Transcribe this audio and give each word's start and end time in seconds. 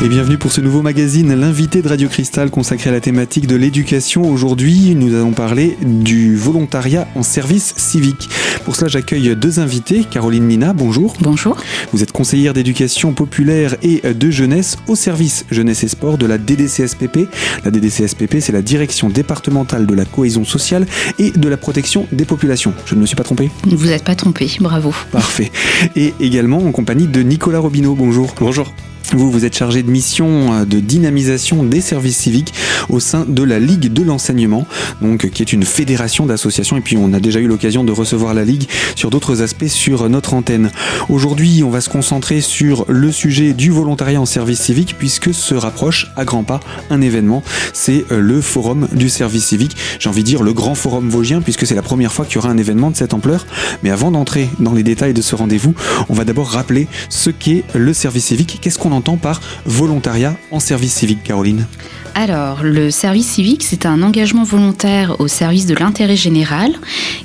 Et 0.00 0.08
bienvenue 0.08 0.38
pour 0.38 0.52
ce 0.52 0.60
nouveau 0.60 0.80
magazine, 0.80 1.34
l'invité 1.34 1.82
de 1.82 1.88
Radio 1.88 2.08
Cristal 2.08 2.50
consacré 2.50 2.88
à 2.88 2.92
la 2.92 3.00
thématique 3.00 3.48
de 3.48 3.56
l'éducation. 3.56 4.30
Aujourd'hui, 4.30 4.94
nous 4.94 5.12
allons 5.12 5.32
parler 5.32 5.76
du 5.82 6.36
volontariat 6.36 7.08
en 7.16 7.24
service 7.24 7.74
civique. 7.76 8.28
Pour 8.64 8.76
cela, 8.76 8.86
j'accueille 8.86 9.34
deux 9.34 9.58
invités. 9.58 10.04
Caroline 10.08 10.46
Nina, 10.46 10.72
bonjour. 10.72 11.14
Bonjour. 11.20 11.56
Vous 11.92 12.04
êtes 12.04 12.12
conseillère 12.12 12.54
d'éducation 12.54 13.12
populaire 13.12 13.74
et 13.82 14.14
de 14.14 14.30
jeunesse 14.30 14.76
au 14.86 14.94
service 14.94 15.46
jeunesse 15.50 15.82
et 15.82 15.88
sport 15.88 16.16
de 16.16 16.26
la 16.26 16.38
DDCSPP. 16.38 17.28
La 17.64 17.72
DDCSPP, 17.72 18.36
c'est 18.38 18.52
la 18.52 18.62
direction 18.62 19.08
départementale 19.08 19.84
de 19.84 19.94
la 19.96 20.04
cohésion 20.04 20.44
sociale 20.44 20.86
et 21.18 21.32
de 21.32 21.48
la 21.48 21.56
protection 21.56 22.06
des 22.12 22.24
populations. 22.24 22.72
Je 22.86 22.94
ne 22.94 23.00
me 23.00 23.06
suis 23.06 23.16
pas 23.16 23.24
trompé? 23.24 23.50
Vous 23.66 23.86
n'êtes 23.86 24.04
pas 24.04 24.14
trompé, 24.14 24.48
bravo. 24.60 24.94
Parfait. 25.10 25.50
Et 25.96 26.14
également 26.20 26.58
en 26.58 26.70
compagnie 26.70 27.08
de 27.08 27.20
Nicolas 27.20 27.58
Robineau. 27.58 27.96
Bonjour. 27.96 28.32
Bonjour. 28.38 28.72
Vous, 29.14 29.30
vous 29.30 29.46
êtes 29.46 29.56
chargé 29.56 29.82
de 29.82 29.90
mission 29.90 30.52
euh, 30.52 30.64
de 30.66 30.80
dynamisation 30.80 31.64
des 31.64 31.80
services 31.80 32.18
civiques 32.18 32.52
au 32.90 33.00
sein 33.00 33.24
de 33.26 33.42
la 33.42 33.58
Ligue 33.58 33.90
de 33.90 34.02
l'enseignement, 34.02 34.66
donc 35.00 35.30
qui 35.30 35.42
est 35.42 35.52
une 35.52 35.64
fédération 35.64 36.26
d'associations. 36.26 36.76
Et 36.76 36.82
puis, 36.82 36.98
on 36.98 37.14
a 37.14 37.20
déjà 37.20 37.40
eu 37.40 37.46
l'occasion 37.46 37.84
de 37.84 37.92
recevoir 37.92 38.34
la 38.34 38.44
Ligue 38.44 38.68
sur 38.96 39.08
d'autres 39.08 39.40
aspects 39.40 39.66
sur 39.66 40.10
notre 40.10 40.34
antenne. 40.34 40.70
Aujourd'hui, 41.08 41.62
on 41.64 41.70
va 41.70 41.80
se 41.80 41.88
concentrer 41.88 42.42
sur 42.42 42.84
le 42.88 43.10
sujet 43.10 43.54
du 43.54 43.70
volontariat 43.70 44.20
en 44.20 44.26
service 44.26 44.60
civique, 44.60 44.96
puisque 44.98 45.32
se 45.32 45.54
rapproche 45.54 46.12
à 46.16 46.26
grands 46.26 46.44
pas 46.44 46.60
un 46.90 47.00
événement. 47.00 47.42
C'est 47.72 48.04
euh, 48.12 48.20
le 48.20 48.42
Forum 48.42 48.88
du 48.92 49.08
service 49.08 49.46
civique. 49.46 49.76
J'ai 50.00 50.10
envie 50.10 50.22
de 50.22 50.26
dire 50.26 50.42
le 50.42 50.52
grand 50.52 50.74
Forum 50.74 51.08
Vosgien, 51.08 51.40
puisque 51.40 51.66
c'est 51.66 51.74
la 51.74 51.82
première 51.82 52.12
fois 52.12 52.26
qu'il 52.26 52.36
y 52.36 52.38
aura 52.38 52.50
un 52.50 52.58
événement 52.58 52.90
de 52.90 52.96
cette 52.96 53.14
ampleur. 53.14 53.46
Mais 53.82 53.90
avant 53.90 54.10
d'entrer 54.10 54.50
dans 54.60 54.74
les 54.74 54.82
détails 54.82 55.14
de 55.14 55.22
ce 55.22 55.34
rendez-vous, 55.34 55.74
on 56.10 56.14
va 56.14 56.26
d'abord 56.26 56.50
rappeler 56.50 56.88
ce 57.08 57.30
qu'est 57.30 57.64
le 57.74 57.94
service 57.94 58.26
civique. 58.26 58.58
Qu'est-ce 58.60 58.78
qu'on 58.78 58.92
entend 58.92 59.07
par 59.16 59.40
volontariat 59.64 60.36
en 60.50 60.60
service 60.60 60.92
civique, 60.92 61.22
Caroline 61.24 61.66
alors, 62.14 62.64
le 62.64 62.90
service 62.90 63.28
civique, 63.28 63.62
c'est 63.62 63.86
un 63.86 64.02
engagement 64.02 64.42
volontaire 64.42 65.20
au 65.20 65.28
service 65.28 65.66
de 65.66 65.74
l'intérêt 65.76 66.16
général 66.16 66.72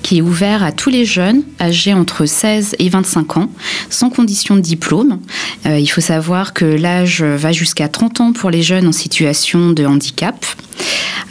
qui 0.04 0.20
est 0.20 0.22
ouvert 0.22 0.62
à 0.62 0.72
tous 0.72 0.92
les 0.92 1.04
jeunes 1.04 1.42
âgés 1.60 1.96
entre 1.96 2.28
16 2.28 2.76
et 2.78 2.90
25 2.90 3.38
ans, 3.38 3.50
sans 3.90 4.12
condition 4.12 4.56
de 4.56 4.62
diplôme. 4.62 5.20
Euh, 5.66 5.80
il 5.80 5.88
faut 5.88 6.00
savoir 6.00 6.54
que 6.54 6.66
l'âge 6.66 7.24
va 7.24 7.52
jusqu'à 7.52 7.88
30 7.88 8.22
ans 8.22 8.34
pour 8.34 8.52
les 8.52 8.62
jeunes 8.62 8.88
en 8.88 8.92
situation 8.92 9.72
de 9.72 9.84
handicap. 9.84 10.46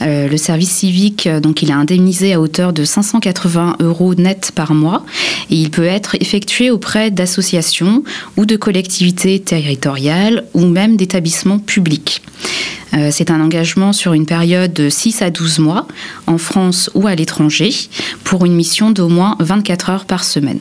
Euh, 0.01 0.29
le 0.29 0.37
service 0.37 0.71
civique, 0.71 1.29
donc, 1.29 1.63
il 1.63 1.71
est 1.71 1.75
indemnisé 1.75 2.33
à 2.33 2.41
hauteur 2.41 2.73
de 2.73 2.85
580 2.85 3.77
euros 3.81 4.15
net 4.15 4.53
par 4.55 4.75
mois 4.75 5.05
et 5.51 5.57
il 5.57 5.71
peut 5.71 5.85
être 5.85 6.17
effectué 6.21 6.71
auprès 6.71 7.11
d'associations 7.11 8.03
ou 8.37 8.47
de 8.47 8.57
collectivités 8.57 9.39
territoriales 9.39 10.45
ou 10.55 10.67
même 10.67 10.97
d'établissements 10.97 11.59
publics. 11.59 12.23
Euh, 12.95 13.09
c'est 13.11 13.31
un 13.31 13.41
engagement 13.41 13.93
sur 13.93 14.13
une 14.13 14.27
période 14.27 14.73
de 14.73 14.91
6 14.91 15.23
à 15.23 15.31
12 15.31 15.61
mois 15.61 15.87
en 16.27 16.39
France 16.39 16.91
ou 16.95 17.07
à 17.07 17.15
l'étranger 17.15 17.71
pour 18.25 18.45
une 18.45 18.55
mission 18.55 18.91
d'au 18.91 19.09
moins 19.09 19.37
24 19.41 19.91
heures 19.91 20.05
par 20.05 20.25
semaine. 20.25 20.59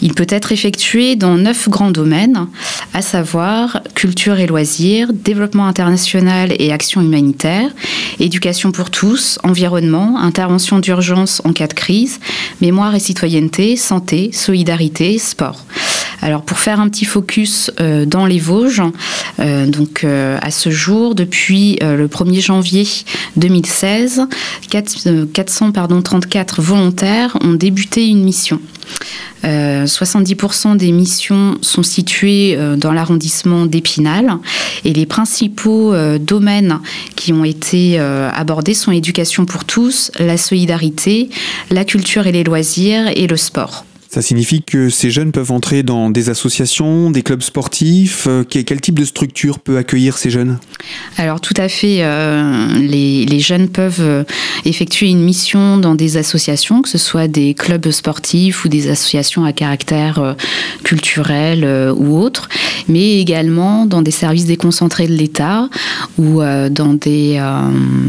Il 0.00 0.14
peut 0.14 0.26
être 0.28 0.52
effectué 0.52 1.16
dans 1.16 1.36
neuf 1.36 1.68
grands 1.68 1.90
domaines, 1.90 2.46
à 2.92 3.02
savoir 3.02 3.80
culture 3.94 4.38
et 4.38 4.46
loisirs, 4.46 5.12
développement 5.12 5.66
international 5.66 6.54
et 6.58 6.72
action 6.72 7.00
humanitaire, 7.00 7.70
éducation 8.18 8.72
pour 8.72 8.90
tous, 8.90 9.38
environnement, 9.42 10.18
intervention 10.18 10.78
d'urgence 10.78 11.42
en 11.44 11.52
cas 11.52 11.66
de 11.66 11.74
crise, 11.74 12.20
mémoire 12.60 12.94
et 12.94 13.00
citoyenneté, 13.00 13.76
santé, 13.76 14.30
solidarité, 14.32 15.18
sport. 15.18 15.64
Alors 16.24 16.40
pour 16.40 16.58
faire 16.58 16.80
un 16.80 16.88
petit 16.88 17.04
focus 17.04 17.70
euh, 17.80 18.06
dans 18.06 18.24
les 18.24 18.38
Vosges, 18.38 18.80
euh, 19.40 19.66
donc 19.66 20.04
euh, 20.04 20.38
à 20.40 20.50
ce 20.50 20.70
jour, 20.70 21.14
depuis 21.14 21.78
le 21.82 22.08
1er 22.08 22.40
janvier 22.40 22.88
2016, 23.36 24.22
434 24.70 26.62
volontaires 26.62 27.36
ont 27.42 27.52
débuté 27.52 28.08
une 28.08 28.24
mission. 28.24 28.58
70% 29.42 30.78
des 30.78 30.90
missions 30.90 31.58
sont 31.60 31.82
situées 31.82 32.58
dans 32.78 32.92
l'arrondissement 32.92 33.66
d'Épinal 33.66 34.38
et 34.86 34.94
les 34.94 35.04
principaux 35.04 35.94
domaines 36.18 36.80
qui 37.14 37.34
ont 37.34 37.44
été 37.44 37.98
abordés 37.98 38.72
sont 38.72 38.90
l'éducation 38.90 39.44
pour 39.44 39.66
tous, 39.66 40.10
la 40.18 40.38
solidarité, 40.38 41.28
la 41.70 41.84
culture 41.84 42.26
et 42.26 42.32
les 42.32 42.42
loisirs 42.42 43.08
et 43.14 43.26
le 43.26 43.36
sport. 43.36 43.84
Ça 44.14 44.22
signifie 44.22 44.62
que 44.62 44.90
ces 44.90 45.10
jeunes 45.10 45.32
peuvent 45.32 45.50
entrer 45.50 45.82
dans 45.82 46.08
des 46.08 46.28
associations, 46.28 47.10
des 47.10 47.24
clubs 47.24 47.42
sportifs. 47.42 48.28
Euh, 48.28 48.44
quel 48.44 48.80
type 48.80 48.96
de 48.96 49.04
structure 49.04 49.58
peut 49.58 49.76
accueillir 49.76 50.18
ces 50.18 50.30
jeunes? 50.30 50.58
Alors 51.16 51.40
tout 51.40 51.54
à 51.56 51.68
fait, 51.68 51.96
euh, 52.02 52.78
les, 52.78 53.40
jeunes 53.40 53.68
peuvent 53.68 53.98
euh, 53.98 54.22
effectuer 54.64 55.08
une 55.08 55.24
mission 55.24 55.78
dans 55.78 55.96
des 55.96 56.16
associations, 56.16 56.80
que 56.80 56.88
ce 56.88 56.96
soit 56.96 57.26
des 57.26 57.54
clubs 57.54 57.90
sportifs 57.90 58.64
ou 58.64 58.68
des 58.68 58.88
associations 58.88 59.44
à 59.44 59.52
caractère 59.52 60.36
culturel 60.84 61.92
ou 61.96 62.16
autre, 62.16 62.48
mais 62.86 63.18
également 63.18 63.84
dans 63.84 64.00
des 64.00 64.12
services 64.12 64.46
déconcentrés 64.46 65.08
de 65.08 65.14
l'État 65.14 65.68
ou 66.18 66.40
dans 66.70 66.94
des 66.94 67.42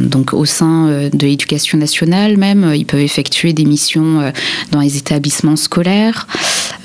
donc 0.04 0.34
au 0.34 0.46
sein 0.46 1.10
de 1.12 1.26
l'éducation 1.26 1.80
nationale 1.80 2.38
même, 2.38 2.74
ils 2.76 2.86
peuvent 2.86 3.00
effectuer 3.00 3.54
des 3.54 3.66
missions 3.66 4.32
dans 4.72 4.82
les 4.82 4.98
établissements 4.98 5.56
scolaires 5.56 5.95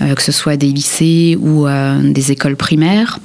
euh, 0.02 0.14
que 0.14 0.22
ce 0.22 0.32
soit 0.32 0.56
des 0.56 0.68
lycées 0.68 1.36
ou 1.38 1.66
euh, 1.66 2.00
des 2.02 2.32
écoles 2.32 2.56
primaires. 2.56 3.18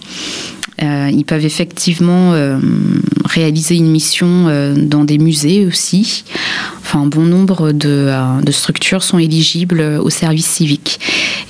Euh, 0.82 1.10
ils 1.14 1.24
peuvent 1.24 1.46
effectivement 1.46 2.34
réaliser 3.24 3.76
une 3.76 3.90
mission 3.90 4.74
dans 4.76 5.06
des 5.06 5.18
musées 5.18 5.66
aussi. 5.66 6.26
Enfin, 6.82 7.06
bon 7.06 7.22
nombre 7.22 7.72
de, 7.72 8.12
structures 8.52 9.02
sont 9.02 9.18
éligibles 9.18 9.82
au 10.02 10.10
service 10.10 10.48
civique. 10.48 11.00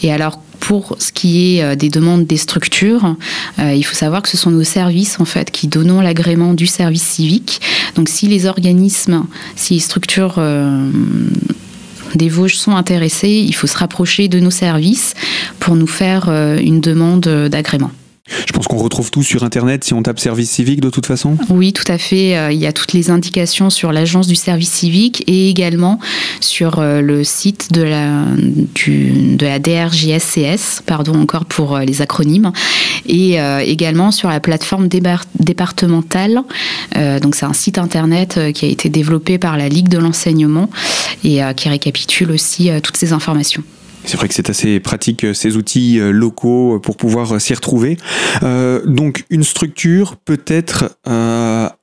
Et 0.04 0.14
alors, 0.14 0.40
pour 0.60 0.96
ce 1.00 1.12
qui 1.12 1.58
est 1.58 1.76
des 1.76 1.90
demandes 1.90 2.28
des 2.28 2.38
structures, 2.38 3.16
il 3.58 3.84
faut 3.84 3.96
savoir 3.96 4.22
que 4.22 4.30
ce 4.30 4.38
sont 4.38 4.52
nos 4.52 4.64
services 4.64 5.20
en 5.20 5.26
fait 5.26 5.50
qui 5.50 5.68
donnons 5.68 6.02
l'agrément 6.02 6.54
du 6.54 6.68
service 6.68 7.04
civique. 7.04 7.62
Donc, 7.96 8.10
si 8.10 8.28
les 8.28 8.46
organismes, 8.46 9.26
si 9.56 9.74
les 9.74 9.80
structures 9.80 10.40
des 12.16 12.30
Vosges 12.30 12.56
sont 12.56 12.76
intéressés, 12.76 13.30
il 13.30 13.54
faut 13.54 13.68
se 13.68 13.78
rapprocher 13.78 14.28
de 14.28 14.40
nos 14.40 14.52
services 14.52 15.14
pour 15.60 15.76
nous 15.76 15.88
faire 15.88 16.30
euh, 16.30 16.58
une 16.58 16.82
demande 16.82 17.28
d'agrément. 17.50 17.92
Je 18.28 18.52
pense 18.54 18.68
qu'on 18.68 18.78
retrouve 18.78 19.12
tout 19.12 19.22
sur 19.22 19.44
Internet 19.44 19.84
si 19.84 19.94
on 19.94 20.02
tape 20.02 20.20
service 20.20 20.50
civique 20.50 20.82
de 20.82 20.90
toute 20.90 21.06
façon. 21.06 21.38
Oui, 21.50 21.74
tout 21.74 21.90
à 21.92 21.98
fait. 21.98 22.38
Euh, 22.38 22.52
il 22.52 22.58
y 22.58 22.66
a 22.66 22.74
toutes 22.74 22.94
les 22.94 23.12
indications 23.12 23.70
sur 23.70 23.92
l'agence 23.92 24.28
du 24.28 24.36
service 24.36 24.72
civique 24.72 25.24
et 25.28 25.50
également 25.50 26.00
sur 26.40 26.80
euh, 26.80 27.02
le 27.02 27.24
site 27.24 27.72
de 27.72 27.84
la, 27.84 28.26
DRJSCS, 29.60 30.82
pardon 30.86 31.20
encore 31.20 31.46
pour 31.46 31.78
les 31.80 32.02
acronymes, 32.02 32.52
et 33.06 33.38
également 33.62 34.12
sur 34.12 34.30
la 34.30 34.40
plateforme 34.40 34.88
départementale. 34.88 36.42
donc 37.22 37.36
c'est 37.36 37.46
un 37.46 37.54
site 37.54 37.78
Internet 37.78 38.40
qui 38.54 38.66
a 38.66 38.68
été 38.68 38.90
développé 38.90 39.38
par 39.38 39.58
la 39.58 39.70
Ligue 39.70 39.90
de 39.90 39.98
l'enseignement 39.98 40.70
et 41.26 41.44
euh, 41.44 41.54
qui 41.54 41.70
récapitule 41.70 42.32
aussi 42.32 42.70
euh, 42.70 42.80
toutes 42.80 42.98
ces 42.98 43.14
informations. 43.14 43.64
C'est 44.06 44.18
vrai 44.18 44.28
que 44.28 44.34
c'est 44.34 44.50
assez 44.50 44.80
pratique 44.80 45.24
euh, 45.24 45.34
ces 45.34 45.58
outils 45.58 46.00
locaux 46.00 46.80
pour 46.80 46.98
pouvoir 46.98 47.40
s'y 47.42 47.54
retrouver. 47.54 47.98
donc 48.86 49.26
une 49.30 49.44
structure 49.44 50.16
peut 50.18 50.42
être 50.48 50.98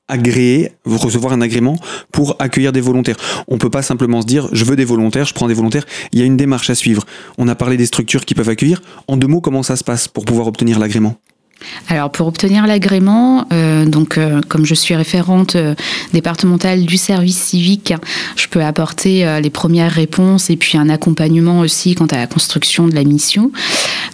agréée, 0.07 0.71
recevoir 0.85 1.33
un 1.33 1.41
agrément 1.41 1.75
pour 2.11 2.35
accueillir 2.39 2.71
des 2.71 2.81
volontaires. 2.81 3.17
On 3.47 3.57
peut 3.57 3.69
pas 3.69 3.81
simplement 3.81 4.21
se 4.21 4.27
dire 4.27 4.47
je 4.51 4.65
veux 4.65 4.75
des 4.75 4.85
volontaires, 4.85 5.25
je 5.25 5.33
prends 5.33 5.47
des 5.47 5.53
volontaires. 5.53 5.85
Il 6.11 6.19
y 6.19 6.21
a 6.21 6.25
une 6.25 6.37
démarche 6.37 6.69
à 6.69 6.75
suivre. 6.75 7.05
On 7.37 7.47
a 7.47 7.55
parlé 7.55 7.77
des 7.77 7.85
structures 7.85 8.25
qui 8.25 8.35
peuvent 8.35 8.49
accueillir. 8.49 8.81
En 9.07 9.17
deux 9.17 9.27
mots, 9.27 9.41
comment 9.41 9.63
ça 9.63 9.75
se 9.75 9.83
passe 9.83 10.07
pour 10.07 10.25
pouvoir 10.25 10.47
obtenir 10.47 10.79
l'agrément? 10.79 11.17
Alors 11.87 12.11
pour 12.11 12.27
obtenir 12.27 12.67
l'agrément, 12.67 13.47
euh, 13.51 13.85
donc 13.85 14.17
euh, 14.17 14.41
comme 14.47 14.65
je 14.65 14.73
suis 14.73 14.95
référente 14.95 15.55
euh, 15.55 15.75
départementale 16.13 16.85
du 16.85 16.97
service 16.97 17.37
civique, 17.37 17.93
je 18.35 18.47
peux 18.47 18.63
apporter 18.63 19.25
les 19.41 19.49
premières 19.49 19.91
réponses 19.91 20.49
et 20.49 20.55
puis 20.55 20.77
un 20.77 20.89
accompagnement 20.89 21.59
aussi 21.59 21.95
quant 21.95 22.05
à 22.07 22.17
la 22.17 22.27
construction 22.27 22.87
de 22.87 22.95
la 22.95 23.03
mission. 23.03 23.51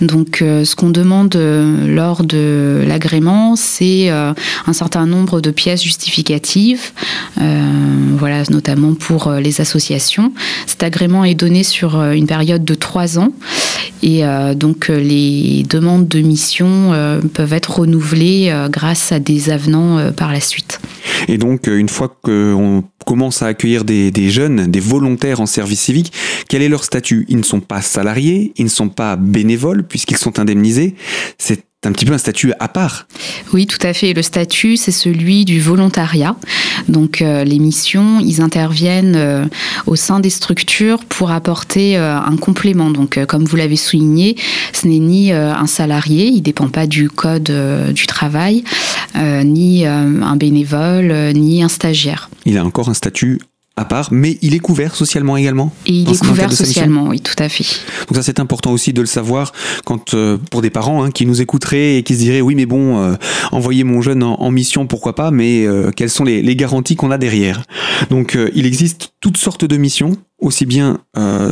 Donc 0.01 0.37
ce 0.39 0.75
qu'on 0.75 0.89
demande 0.89 1.35
lors 1.35 2.23
de 2.23 2.83
l'agrément, 2.87 3.55
c'est 3.55 4.09
un 4.09 4.73
certain 4.73 5.05
nombre 5.05 5.41
de 5.41 5.51
pièces 5.51 5.83
justificatives, 5.83 6.91
voilà 7.35 8.43
notamment 8.49 8.93
pour 8.93 9.31
les 9.31 9.61
associations. 9.61 10.31
Cet 10.67 10.83
agrément 10.83 11.25
est 11.25 11.35
donné 11.35 11.63
sur 11.63 12.01
une 12.01 12.27
période 12.27 12.63
de 12.63 12.75
trois 12.75 13.19
ans 13.19 13.33
et 14.01 14.23
donc 14.55 14.87
les 14.87 15.65
demandes 15.69 16.07
de 16.07 16.19
mission 16.21 16.93
peuvent 17.33 17.53
être 17.53 17.79
renouvelés 17.79 18.49
euh, 18.49 18.69
grâce 18.69 19.11
à 19.11 19.19
des 19.19 19.49
avenants 19.49 19.97
euh, 19.97 20.11
par 20.11 20.31
la 20.31 20.41
suite. 20.41 20.79
Et 21.27 21.37
donc, 21.37 21.67
euh, 21.67 21.77
une 21.77 21.89
fois 21.89 22.15
qu'on 22.21 22.83
commence 23.05 23.41
à 23.41 23.47
accueillir 23.47 23.83
des, 23.83 24.29
jeunes, 24.29 24.67
des 24.67 24.79
volontaires 24.79 25.41
en 25.41 25.45
service 25.45 25.81
civique, 25.81 26.13
quel 26.47 26.61
est 26.61 26.69
leur 26.69 26.83
statut? 26.83 27.25
Ils 27.29 27.37
ne 27.37 27.43
sont 27.43 27.59
pas 27.59 27.81
salariés, 27.81 28.53
ils 28.57 28.65
ne 28.65 28.69
sont 28.69 28.89
pas 28.89 29.15
bénévoles 29.15 29.83
puisqu'ils 29.83 30.17
sont 30.17 30.39
indemnisés. 30.39 30.95
C'est 31.37 31.63
un 31.85 31.93
petit 31.93 32.05
peu 32.05 32.11
un 32.11 32.17
statut 32.17 32.51
à 32.59 32.67
part. 32.67 33.07
Oui, 33.53 33.65
tout 33.65 33.79
à 33.81 33.93
fait. 33.93 34.13
Le 34.13 34.21
statut, 34.21 34.75
c'est 34.75 34.91
celui 34.91 35.45
du 35.45 35.61
volontariat. 35.61 36.35
Donc 36.89 37.21
euh, 37.21 37.45
les 37.45 37.57
missions, 37.57 38.19
ils 38.19 38.41
interviennent 38.41 39.15
euh, 39.15 39.45
au 39.87 39.95
sein 39.95 40.19
des 40.19 40.29
structures 40.29 41.05
pour 41.05 41.31
apporter 41.31 41.95
un 41.95 42.35
complément. 42.35 42.89
Donc 42.89 43.23
comme 43.27 43.45
vous 43.45 43.55
l'avez 43.55 43.77
souligné, 43.77 44.35
ce 44.73 44.87
n'est 44.87 44.99
ni 44.99 45.31
un 45.31 45.67
salarié, 45.67 46.25
il 46.25 46.37
ne 46.37 46.41
dépend 46.41 46.67
pas 46.67 46.85
du 46.85 47.09
code 47.09 47.51
du 47.93 48.07
travail, 48.07 48.63
ni 49.15 49.85
un 49.85 50.35
bénévole, 50.35 51.33
ni 51.33 51.63
un 51.63 51.69
stagiaire. 51.69 52.29
Il 52.45 52.57
a 52.57 52.65
encore 52.65 52.89
un 52.89 52.93
statut 52.93 53.39
à 53.79 53.85
part, 53.85 54.09
mais 54.11 54.37
il 54.41 54.53
est 54.53 54.59
couvert 54.59 54.93
socialement 54.93 55.37
également. 55.37 55.73
Et 55.87 55.93
il 55.93 56.09
est 56.09 56.19
couvert 56.19 56.51
socialement, 56.51 57.07
oui, 57.07 57.21
tout 57.21 57.41
à 57.41 57.47
fait. 57.47 57.63
Donc 58.07 58.17
ça 58.17 58.23
c'est 58.23 58.41
important 58.41 58.73
aussi 58.73 58.91
de 58.91 58.99
le 58.99 59.07
savoir 59.07 59.53
quand 59.85 60.13
euh, 60.13 60.37
pour 60.51 60.61
des 60.61 60.69
parents 60.69 61.01
hein, 61.01 61.11
qui 61.11 61.25
nous 61.25 61.41
écouteraient 61.41 61.95
et 61.95 62.03
qui 62.03 62.15
se 62.15 62.19
diraient 62.19 62.41
oui 62.41 62.55
mais 62.55 62.65
bon 62.65 62.99
euh, 62.99 63.15
envoyer 63.53 63.85
mon 63.85 64.01
jeune 64.01 64.21
en, 64.21 64.51
mission 64.51 64.85
pourquoi 64.85 65.15
pas, 65.15 65.31
mais 65.31 65.65
euh, 65.65 65.91
quelles 65.95 66.09
sont 66.09 66.25
les, 66.25 66.41
les 66.41 66.55
garanties 66.57 66.97
qu'on 66.97 67.09
a 67.09 67.17
derrière? 67.17 67.63
Donc 68.09 68.37
il 68.53 68.65
existe 68.65 69.13
toutes 69.21 69.37
sortes 69.37 69.63
de 69.63 69.77
missions, 69.77 70.17
aussi 70.41 70.65
bien 70.65 70.99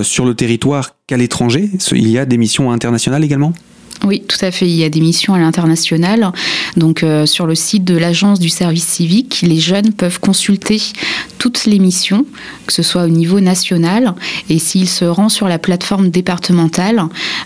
sur 0.01 0.25
le 0.25 0.33
territoire 0.33 0.95
qu'à 1.07 1.15
l'étranger. 1.15 1.69
Il 1.93 2.09
y 2.09 2.17
a 2.17 2.25
des 2.25 2.37
missions 2.37 2.71
internationales 2.71 3.23
également? 3.23 3.53
Oui, 4.03 4.23
tout 4.27 4.37
à 4.41 4.51
fait. 4.51 4.67
Il 4.67 4.75
y 4.75 4.83
a 4.83 4.89
des 4.89 5.01
missions 5.01 5.33
à 5.33 5.39
l'international. 5.39 6.31
Donc, 6.75 7.03
euh, 7.03 7.25
sur 7.25 7.45
le 7.45 7.55
site 7.55 7.83
de 7.83 7.97
l'Agence 7.97 8.39
du 8.39 8.49
service 8.49 8.85
civique, 8.85 9.39
les 9.41 9.59
jeunes 9.59 9.93
peuvent 9.93 10.19
consulter 10.19 10.81
toutes 11.49 11.65
les 11.65 11.79
missions, 11.79 12.25
que 12.65 12.73
ce 12.73 12.83
soit 12.83 13.03
au 13.03 13.09
niveau 13.09 13.39
national. 13.39 14.13
Et 14.49 14.59
s'ils 14.59 14.89
se 14.89 15.05
rendent 15.05 15.31
sur 15.31 15.47
la 15.47 15.59
plateforme 15.59 16.09
départementale, 16.09 17.03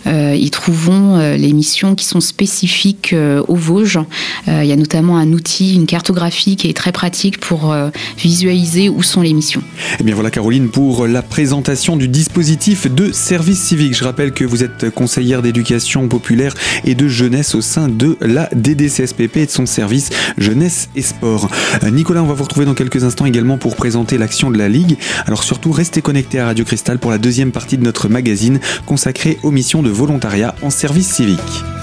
euh, 0.08 0.36
ils 0.38 0.50
trouveront 0.50 1.18
euh, 1.18 1.38
les 1.38 1.54
missions 1.54 1.94
qui 1.94 2.06
sont 2.06 2.22
spécifiques 2.22 3.16
aux 3.48 3.56
Vosges. 3.56 4.00
il 4.48 4.66
y 4.66 4.72
a 4.72 4.76
notamment 4.76 5.18
un 5.18 5.32
outil, 5.34 5.76
une 5.76 5.86
cartographie 5.86 6.56
qui 6.56 6.68
est 6.70 6.74
très 6.74 6.92
pratique 6.92 7.40
pour 7.40 7.76
visualiser 8.18 8.90
où 8.90 9.04
sont 9.04 9.22
les 9.22 9.34
missions. 9.34 9.62
Et 9.62 9.98
eh 10.00 10.04
bien 10.04 10.16
voilà, 10.16 10.32
Caroline, 10.32 10.70
pour 10.70 11.08
la 11.08 11.22
présentation 11.22 11.98
du 11.98 12.08
dispositif 12.08 12.92
de 12.92 13.12
service 13.12 13.60
civique. 13.62 13.96
Je 13.96 14.04
rappelle 14.04 14.32
que 14.32 14.44
vous 14.44 14.64
êtes 14.64 14.90
conseillère 14.90 15.42
d'éducation 15.42 16.08
populaire 16.08 16.54
et 16.86 16.96
de 16.96 17.08
jeunesse 17.08 17.56
au 17.56 17.62
sein 17.62 17.88
de 17.88 18.18
la 18.22 18.50
DDCSPP 18.54 19.38
et 19.38 19.46
de 19.46 19.52
son 19.52 19.66
service 19.66 20.10
jeunesse 20.38 20.90
et 20.96 21.02
sport. 21.02 21.50
Euh, 21.84 21.90
Nicolas, 21.90 22.24
on 22.24 22.28
va 22.28 22.34
vous 22.34 22.44
retrouver 22.44 22.66
dans 22.66 22.74
quelques 22.74 23.04
instants 23.04 23.26
également 23.26 23.58
pour 23.58 23.76
présenter 23.76 23.91
l'action 24.18 24.52
de 24.52 24.58
la 24.58 24.70
Ligue. 24.70 24.98
Alors 25.26 25.44
surtout, 25.44 25.72
restez 25.72 26.02
connectés 26.02 26.40
à 26.40 26.46
Radio 26.46 26.66
Cristal 26.66 27.00
pour 27.00 27.12
la 27.12 27.18
deuxième 27.18 27.52
partie 27.52 27.78
de 27.78 27.84
notre 27.84 28.10
magazine 28.10 28.60
consacrée 28.86 29.38
aux 29.44 29.52
missions 29.52 29.84
de 29.84 29.90
volontariat 29.90 30.56
en 30.62 30.70
service 30.70 31.10
civique. 31.10 31.81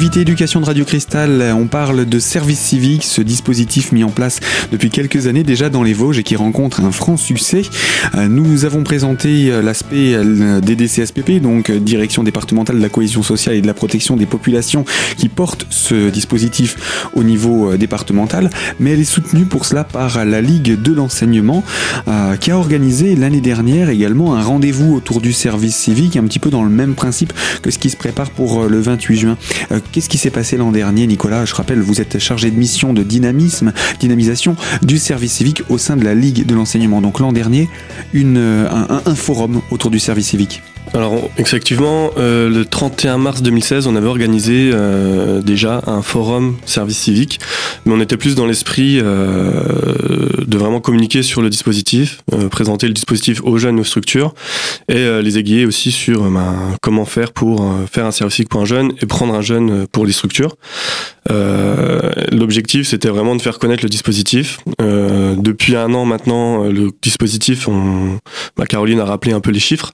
L'invité 0.00 0.20
éducation 0.22 0.62
de 0.62 0.64
Radio 0.64 0.86
Cristal, 0.86 1.52
on 1.54 1.66
parle 1.66 2.06
de 2.06 2.18
service 2.18 2.58
civique, 2.58 3.04
ce 3.04 3.20
dispositif 3.20 3.92
mis 3.92 4.02
en 4.02 4.08
place 4.08 4.40
depuis 4.72 4.88
quelques 4.88 5.26
années 5.26 5.42
déjà 5.42 5.68
dans 5.68 5.82
les 5.82 5.92
Vosges 5.92 6.18
et 6.18 6.22
qui 6.22 6.36
rencontre 6.36 6.80
un 6.80 6.90
franc 6.90 7.18
succès. 7.18 7.60
Euh, 8.14 8.26
nous 8.26 8.64
avons 8.64 8.82
présenté 8.82 9.50
euh, 9.50 9.60
l'aspect 9.60 10.14
euh, 10.14 10.62
des 10.62 10.74
DCSPP, 10.74 11.42
donc 11.42 11.70
Direction 11.70 12.22
départementale 12.22 12.78
de 12.78 12.80
la 12.80 12.88
cohésion 12.88 13.22
sociale 13.22 13.56
et 13.56 13.60
de 13.60 13.66
la 13.66 13.74
protection 13.74 14.16
des 14.16 14.24
populations, 14.24 14.86
qui 15.18 15.28
porte 15.28 15.66
ce 15.68 16.08
dispositif 16.08 17.10
au 17.14 17.22
niveau 17.22 17.76
départemental, 17.76 18.48
mais 18.78 18.92
elle 18.92 19.00
est 19.00 19.04
soutenue 19.04 19.44
pour 19.44 19.66
cela 19.66 19.84
par 19.84 20.24
la 20.24 20.40
Ligue 20.40 20.80
de 20.80 20.94
l'enseignement, 20.94 21.62
qui 22.40 22.50
a 22.50 22.56
organisé 22.56 23.16
l'année 23.16 23.42
dernière 23.42 23.90
également 23.90 24.34
un 24.34 24.42
rendez-vous 24.42 24.94
autour 24.94 25.20
du 25.20 25.34
service 25.34 25.76
civique, 25.76 26.16
un 26.16 26.24
petit 26.24 26.38
peu 26.38 26.48
dans 26.48 26.62
le 26.62 26.70
même 26.70 26.94
principe 26.94 27.34
que 27.60 27.70
ce 27.70 27.78
qui 27.78 27.90
se 27.90 27.98
prépare 27.98 28.30
pour 28.30 28.64
le 28.64 28.80
28 28.80 29.16
juin. 29.18 29.36
Qu'est-ce 29.92 30.08
qui 30.08 30.18
s'est 30.18 30.30
passé 30.30 30.56
l'an 30.56 30.70
dernier, 30.70 31.06
Nicolas 31.08 31.44
Je 31.44 31.54
rappelle, 31.54 31.80
vous 31.80 32.00
êtes 32.00 32.20
chargé 32.20 32.50
de 32.50 32.56
mission 32.56 32.92
de 32.92 33.02
dynamisme, 33.02 33.72
dynamisation 33.98 34.54
du 34.82 34.98
service 34.98 35.32
civique 35.32 35.62
au 35.68 35.78
sein 35.78 35.96
de 35.96 36.04
la 36.04 36.14
Ligue 36.14 36.46
de 36.46 36.54
l'enseignement. 36.54 37.00
Donc 37.00 37.18
l'an 37.18 37.32
dernier, 37.32 37.68
un, 38.14 39.02
un 39.04 39.14
forum 39.16 39.60
autour 39.70 39.90
du 39.90 39.98
service 39.98 40.28
civique. 40.28 40.62
Alors 40.92 41.30
effectivement, 41.38 42.10
euh, 42.18 42.48
le 42.48 42.64
31 42.64 43.18
mars 43.18 43.42
2016, 43.42 43.86
on 43.86 43.94
avait 43.94 44.08
organisé 44.08 44.72
euh, 44.74 45.40
déjà 45.40 45.82
un 45.86 46.02
forum 46.02 46.56
service 46.66 46.98
civique, 46.98 47.38
mais 47.86 47.94
on 47.94 48.00
était 48.00 48.16
plus 48.16 48.34
dans 48.34 48.46
l'esprit 48.46 48.98
euh, 49.00 49.62
de 50.44 50.58
vraiment 50.58 50.80
communiquer 50.80 51.22
sur 51.22 51.42
le 51.42 51.50
dispositif, 51.50 52.22
présenter 52.50 52.88
le 52.88 52.92
dispositif 52.92 53.40
aux 53.44 53.56
jeunes, 53.56 53.78
aux 53.78 53.84
structures, 53.84 54.34
et 54.88 55.22
les 55.22 55.38
aiguiller 55.38 55.64
aussi 55.64 55.92
sur 55.92 56.28
ben, 56.28 56.76
comment 56.82 57.04
faire 57.04 57.32
pour 57.32 57.72
faire 57.90 58.06
un 58.06 58.10
service 58.10 58.36
civique 58.36 58.50
pour 58.50 58.60
un 58.60 58.64
jeune 58.64 58.92
et 59.00 59.06
prendre 59.06 59.34
un 59.34 59.42
jeune 59.42 59.86
pour 59.86 60.06
les 60.06 60.12
structures. 60.12 60.56
L'objectif, 62.32 62.88
c'était 62.88 63.08
vraiment 63.08 63.36
de 63.36 63.42
faire 63.42 63.58
connaître 63.58 63.82
le 63.84 63.88
dispositif. 63.88 64.60
depuis 64.78 65.76
un 65.76 65.92
an 65.94 66.04
maintenant, 66.04 66.64
le 66.64 66.90
dispositif, 67.02 67.68
on, 67.68 68.18
bah, 68.56 68.66
Caroline 68.66 69.00
a 69.00 69.04
rappelé 69.04 69.32
un 69.32 69.40
peu 69.40 69.50
les 69.50 69.60
chiffres. 69.60 69.92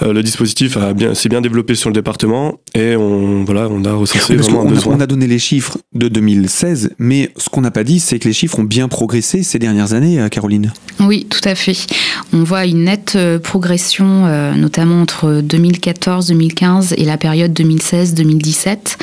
le 0.00 0.22
dispositif 0.22 0.76
bien, 0.94 1.14
s'est 1.14 1.28
bien 1.28 1.40
développé 1.40 1.74
sur 1.74 1.90
le 1.90 1.94
département 1.94 2.60
et 2.74 2.96
on, 2.96 3.44
voilà, 3.44 3.68
on 3.70 3.84
a 3.84 3.92
recensé 3.92 4.36
vraiment 4.36 4.62
un 4.62 4.66
besoin. 4.66 4.96
on 4.96 5.00
a 5.00 5.06
donné 5.06 5.26
les 5.26 5.38
chiffres 5.38 5.78
de 5.94 6.08
2016, 6.08 6.94
mais 6.98 7.30
ce 7.36 7.48
qu'on 7.48 7.60
n'a 7.60 7.70
pas 7.70 7.84
dit, 7.84 8.00
c'est 8.00 8.18
que 8.18 8.28
les 8.28 8.34
chiffres 8.34 8.58
ont 8.58 8.64
bien 8.64 8.88
progressé 8.88 9.42
ces 9.42 9.58
dernières 9.58 9.92
années, 9.92 10.20
euh, 10.20 10.28
Caroline. 10.28 10.72
Oui, 11.00 11.26
tout 11.28 11.40
à 11.44 11.54
fait. 11.54 11.76
On 12.32 12.42
voit 12.42 12.64
une 12.66 12.84
nette 12.84 13.14
euh, 13.16 13.38
progression, 13.38 14.26
euh, 14.26 14.52
notamment 14.54 15.02
entre 15.02 15.42
2014-2015 15.42 16.94
et 16.96 17.04
la 17.04 17.16
période 17.16 17.52
2016-2017. 17.52 18.96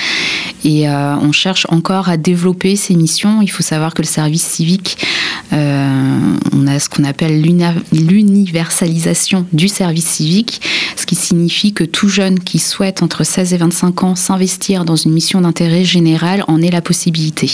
Et 0.63 0.88
on 0.88 1.31
cherche 1.31 1.68
encore 1.69 2.10
à 2.10 2.18
développer 2.18 2.75
ces 2.75 2.95
missions. 2.95 3.42
Il 3.42 3.50
faut 3.50 3.63
savoir 3.63 3.94
que 3.94 4.01
le 4.01 4.07
service 4.07 4.44
civique, 4.44 5.06
on 5.51 6.68
a 6.68 6.80
ce 6.80 6.89
qu'on 6.89 7.03
appelle 7.03 7.41
l'universalisation 7.41 9.46
du 9.53 9.67
service 9.67 10.05
civique, 10.05 10.62
ce 10.96 11.05
qui 11.05 11.15
signifie 11.15 11.74
que 11.74 11.84
tout 11.84 12.10
jeune 12.10 12.39
qui 12.39 12.60
souhaite 12.60 13.03
entre 13.03 13.24
16 13.24 13.53
et 13.53 13.57
25 13.57 14.03
ans 14.03 14.15
s'investir 14.15 14.86
dans 14.86 14.96
une 14.96 15.13
mission 15.13 15.41
d'intérêt 15.41 15.84
général 15.84 16.43
en 16.48 16.62
ait 16.62 16.72
la 16.72 16.81
possibilité. 16.81 17.51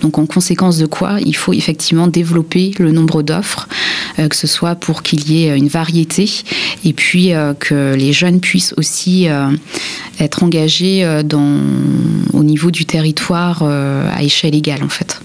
Donc 0.00 0.18
en 0.18 0.26
conséquence 0.26 0.78
de 0.78 0.86
quoi, 0.86 1.18
il 1.24 1.34
faut 1.34 1.52
effectivement 1.52 2.06
développer 2.06 2.72
le 2.78 2.92
nombre 2.92 3.22
d'offres, 3.22 3.68
euh, 4.18 4.28
que 4.28 4.36
ce 4.36 4.46
soit 4.46 4.74
pour 4.74 5.02
qu'il 5.02 5.30
y 5.30 5.44
ait 5.44 5.56
une 5.56 5.68
variété 5.68 6.28
et 6.84 6.92
puis 6.92 7.32
euh, 7.32 7.54
que 7.54 7.94
les 7.94 8.12
jeunes 8.12 8.40
puissent 8.40 8.74
aussi 8.76 9.28
euh, 9.28 9.50
être 10.20 10.42
engagés 10.42 11.06
au 12.32 12.42
niveau 12.42 12.70
du 12.70 12.86
territoire 12.86 13.62
à 13.62 14.22
échelle 14.22 14.54
égale 14.54 14.82
en 14.82 14.88
fait. 14.88 15.20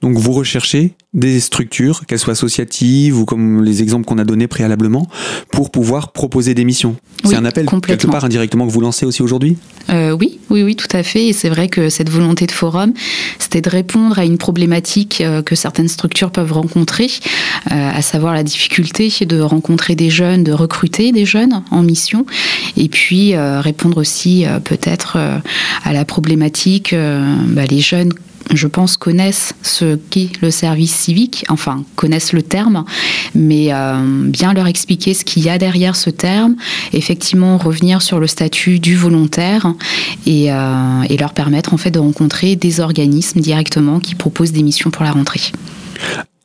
Donc 0.00 0.16
vous 0.16 0.32
recherchez 0.32 0.94
des 1.12 1.40
structures, 1.40 2.06
qu'elles 2.06 2.18
soient 2.18 2.32
associatives 2.32 3.18
ou 3.18 3.24
comme 3.24 3.64
les 3.64 3.82
exemples 3.82 4.06
qu'on 4.06 4.18
a 4.18 4.24
donnés 4.24 4.46
préalablement, 4.46 5.08
pour 5.50 5.70
pouvoir 5.70 6.12
proposer 6.12 6.54
des 6.54 6.64
missions. 6.64 6.96
C'est 7.24 7.34
un 7.34 7.44
appel 7.44 7.66
quelque 7.66 8.06
part 8.06 8.24
indirectement 8.24 8.66
que 8.66 8.72
vous 8.72 8.80
lancez 8.80 9.04
aussi 9.06 9.22
aujourd'hui? 9.22 9.56
Euh, 9.90 10.12
Oui, 10.12 10.38
oui, 10.50 10.62
oui, 10.62 10.76
tout 10.76 10.88
à 10.92 11.02
fait. 11.02 11.28
Et 11.28 11.32
c'est 11.32 11.48
vrai 11.48 11.68
que 11.68 11.88
cette 11.88 12.08
volonté 12.08 12.46
de 12.46 12.52
forum, 12.52 12.92
c'était 13.38 13.60
de 13.60 13.68
répondre 13.68 14.18
à 14.18 14.24
une 14.24 14.38
problématique 14.38 15.20
euh, 15.20 15.42
que 15.42 15.54
certaines 15.54 15.88
structures 15.88 16.30
peuvent 16.30 16.52
rencontrer, 16.52 17.08
euh, 17.70 17.90
à 17.92 18.02
savoir 18.02 18.34
la 18.34 18.44
difficulté 18.44 19.10
de 19.26 19.40
rencontrer 19.40 19.96
des 19.96 20.10
jeunes, 20.10 20.44
de 20.44 20.52
recruter 20.52 21.12
des 21.12 21.26
jeunes 21.26 21.62
en 21.70 21.82
mission, 21.82 22.24
et 22.76 22.88
puis 22.88 23.34
répondre 23.36 23.98
aussi 23.98 24.44
peut-être 24.64 25.18
à 25.84 25.92
la 25.92 26.04
problématique, 26.04 26.94
bah, 26.94 27.64
les 27.66 27.80
jeunes 27.80 28.12
je 28.52 28.66
pense, 28.66 28.96
connaissent 28.96 29.54
ce 29.62 29.96
qu'est 29.96 30.30
le 30.40 30.50
service 30.50 30.94
civique, 30.94 31.44
enfin, 31.48 31.84
connaissent 31.96 32.32
le 32.32 32.42
terme, 32.42 32.84
mais 33.34 33.72
euh, 33.72 34.24
bien 34.26 34.52
leur 34.52 34.66
expliquer 34.66 35.14
ce 35.14 35.24
qu'il 35.24 35.42
y 35.42 35.48
a 35.48 35.58
derrière 35.58 35.96
ce 35.96 36.10
terme, 36.10 36.56
effectivement 36.92 37.58
revenir 37.58 38.02
sur 38.02 38.20
le 38.20 38.26
statut 38.26 38.78
du 38.78 38.96
volontaire 38.96 39.74
et, 40.26 40.52
euh, 40.52 41.02
et 41.08 41.16
leur 41.16 41.32
permettre 41.32 41.74
en 41.74 41.76
fait 41.76 41.90
de 41.90 41.98
rencontrer 41.98 42.56
des 42.56 42.80
organismes 42.80 43.40
directement 43.40 44.00
qui 44.00 44.14
proposent 44.14 44.52
des 44.52 44.62
missions 44.62 44.90
pour 44.90 45.04
la 45.04 45.12
rentrée. 45.12 45.40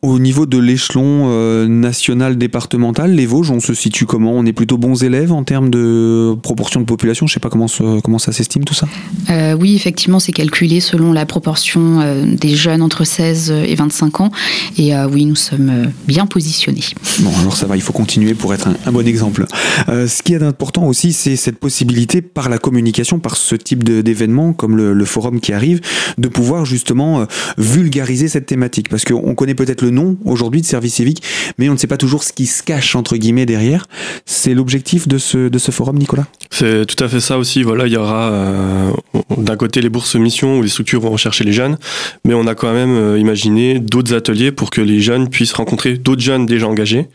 Au 0.06 0.20
niveau 0.20 0.46
de 0.46 0.60
l'échelon 0.60 1.32
euh, 1.32 1.68
national, 1.68 2.38
départemental, 2.38 3.16
les 3.16 3.26
Vosges, 3.26 3.50
on 3.50 3.60
se 3.60 3.74
situe 3.74 4.06
comment? 4.06 4.34
On 4.34 4.46
est 4.46 4.54
plutôt 4.54 4.78
bons 4.78 5.04
élèves 5.04 5.32
en 5.32 5.44
termes 5.44 5.72
de 5.72 6.36
proportion 6.44 6.80
de 6.80 6.86
population? 6.86 7.26
Je 7.26 7.32
ne 7.32 7.34
sais 7.34 7.40
pas 7.40 7.50
comment, 7.50 7.66
comment 8.04 8.20
ça 8.20 8.32
s'estime 8.32 8.66
tout 8.66 8.76
ça 8.76 8.88
euh, 9.32 9.56
Oui, 9.56 9.74
effectivement, 9.74 10.20
c'est 10.20 10.32
calculé 10.32 10.80
selon 10.80 11.12
la 11.12 11.26
proportion 11.26 12.02
euh, 12.02 12.24
des 12.24 12.56
jeunes 12.56 12.84
entre 12.84 13.04
16 13.04 13.50
et 13.50 13.74
25 13.74 14.22
ans. 14.22 14.32
Et 14.78 14.96
oui, 15.12 15.26
nous 15.26 15.36
sommes 15.36 15.92
bien 16.08 16.28
positionnés. 16.28 16.84
Bon, 17.22 17.32
alors 17.40 17.58
ça 17.58 17.66
va, 17.66 17.76
il 17.76 17.82
faut 17.82 17.94
continuer 17.94 18.36
pour 18.36 18.54
être 18.54 18.68
un, 18.86 18.92
bon 18.92 19.08
exemple. 19.08 19.48
ce 19.88 20.22
qui 20.22 20.36
est 20.36 20.44
important 20.44 20.86
aussi, 20.86 21.14
c'est 21.14 21.36
cette 21.36 21.58
possibilité 21.58 22.22
par 22.22 22.50
la 22.50 22.60
communication, 22.60 23.18
par 23.18 23.38
ce 23.38 23.56
type 23.56 23.84
d'événement 23.84 24.54
comme 24.54 24.78
le, 24.78 24.94
le, 24.94 25.06
forum 25.06 25.40
qui 25.40 25.52
arrive, 25.52 25.82
de 26.20 26.28
pouvoir 26.28 26.64
justement 26.66 27.26
vulgariser 27.58 28.28
cette 28.28 28.46
thématique. 28.46 28.90
Parce 28.90 29.04
qu'on 29.04 29.34
connaît 29.34 29.56
peut-être 29.56 29.82
le 29.82 29.95
nom 29.96 30.18
aujourd'hui 30.26 30.62
de 30.62 30.66
service 30.66 30.96
civique, 30.96 31.24
mais 31.58 31.70
on 31.70 31.74
ne 31.74 31.78
sait 31.78 31.88
pas 31.88 31.98
toujours 31.98 32.24
ce 32.24 32.34
qui 32.34 32.46
se 32.46 32.62
cache 32.62 32.96
entre 32.96 33.18
guillemets 33.18 33.46
derrière. 33.46 33.88
C'est 34.26 34.54
l'objectif 34.54 35.08
de 35.08 35.18
ce, 35.18 35.50
de 35.50 35.58
ce 35.58 35.72
forum, 35.72 35.98
Nicolas? 35.98 36.28
C'est 36.52 36.86
tout 36.86 37.02
à 37.04 37.08
fait 37.08 37.20
ça 37.20 37.38
aussi. 37.38 37.64
Voilà, 37.64 37.88
il 37.88 37.94
y 37.94 37.98
aura 37.98 38.30
euh, 38.30 38.92
d'un 39.38 39.56
côté 39.56 39.82
les 39.82 39.90
bourses 39.90 40.16
missions 40.16 40.60
où 40.60 40.62
les 40.62 40.70
structures 40.70 41.02
vont 41.02 41.10
rechercher 41.10 41.44
les 41.44 41.54
jeunes, 41.54 41.78
mais 42.24 42.34
on 42.34 42.48
a 42.48 42.56
quand 42.56 42.74
même 42.74 42.96
euh, 42.96 43.20
imaginé 43.20 43.80
d'autres 43.80 44.14
ateliers 44.14 44.52
pour 44.52 44.70
que 44.70 44.82
les 44.82 45.00
jeunes 45.00 45.30
puissent 45.30 45.54
rencontrer 45.54 45.98
d'autres 45.98 46.22
jeunes 46.22 46.46
déjà 46.46 46.68
engagés, 46.68 47.08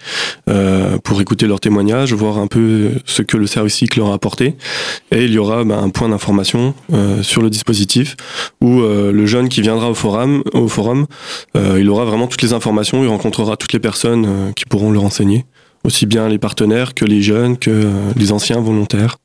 euh, 0.49 0.99
pour 0.99 1.21
écouter 1.21 1.47
leurs 1.47 1.61
témoignages, 1.61 2.13
voir 2.13 2.39
un 2.39 2.47
peu 2.47 2.91
ce 3.05 3.23
que 3.23 3.37
le 3.37 3.47
service 3.47 3.75
civique 3.75 3.97
leur 3.97 4.11
a 4.11 4.15
apporté. 4.15 4.57
Et 5.11 5.25
il 5.25 5.33
y 5.33 5.39
aura 5.39 5.65
ben, 5.65 5.79
un 5.79 5.91
point 5.91 6.09
d'information 6.09 6.75
sur 7.23 7.43
le 7.43 7.51
dispositif 7.51 8.17
où 8.61 8.81
le 8.81 9.27
jeune 9.27 9.49
qui 9.49 9.61
viendra 9.61 9.91
au 9.91 9.95
forum, 9.95 10.43
au 10.53 10.69
forum 10.69 11.07
il 11.55 11.89
aura 11.89 12.05
vraiment 12.05 12.27
toutes 12.27 12.43
les 12.43 12.53
informations, 12.53 12.70
il 12.93 13.09
rencontrera 13.09 13.57
toutes 13.57 13.73
les 13.73 13.79
personnes 13.79 14.27
euh, 14.27 14.53
qui 14.53 14.65
pourront 14.65 14.91
le 14.91 14.99
renseigner, 14.99 15.45
aussi 15.85 16.07
bien 16.07 16.29
les 16.29 16.39
partenaires 16.39 16.95
que 16.95 17.05
les 17.05 17.23
jeunes, 17.23 17.57
que 17.57 17.71
euh, 17.71 18.13
les 18.17 18.33
anciens 18.33 18.61
volontaires. 18.61 19.17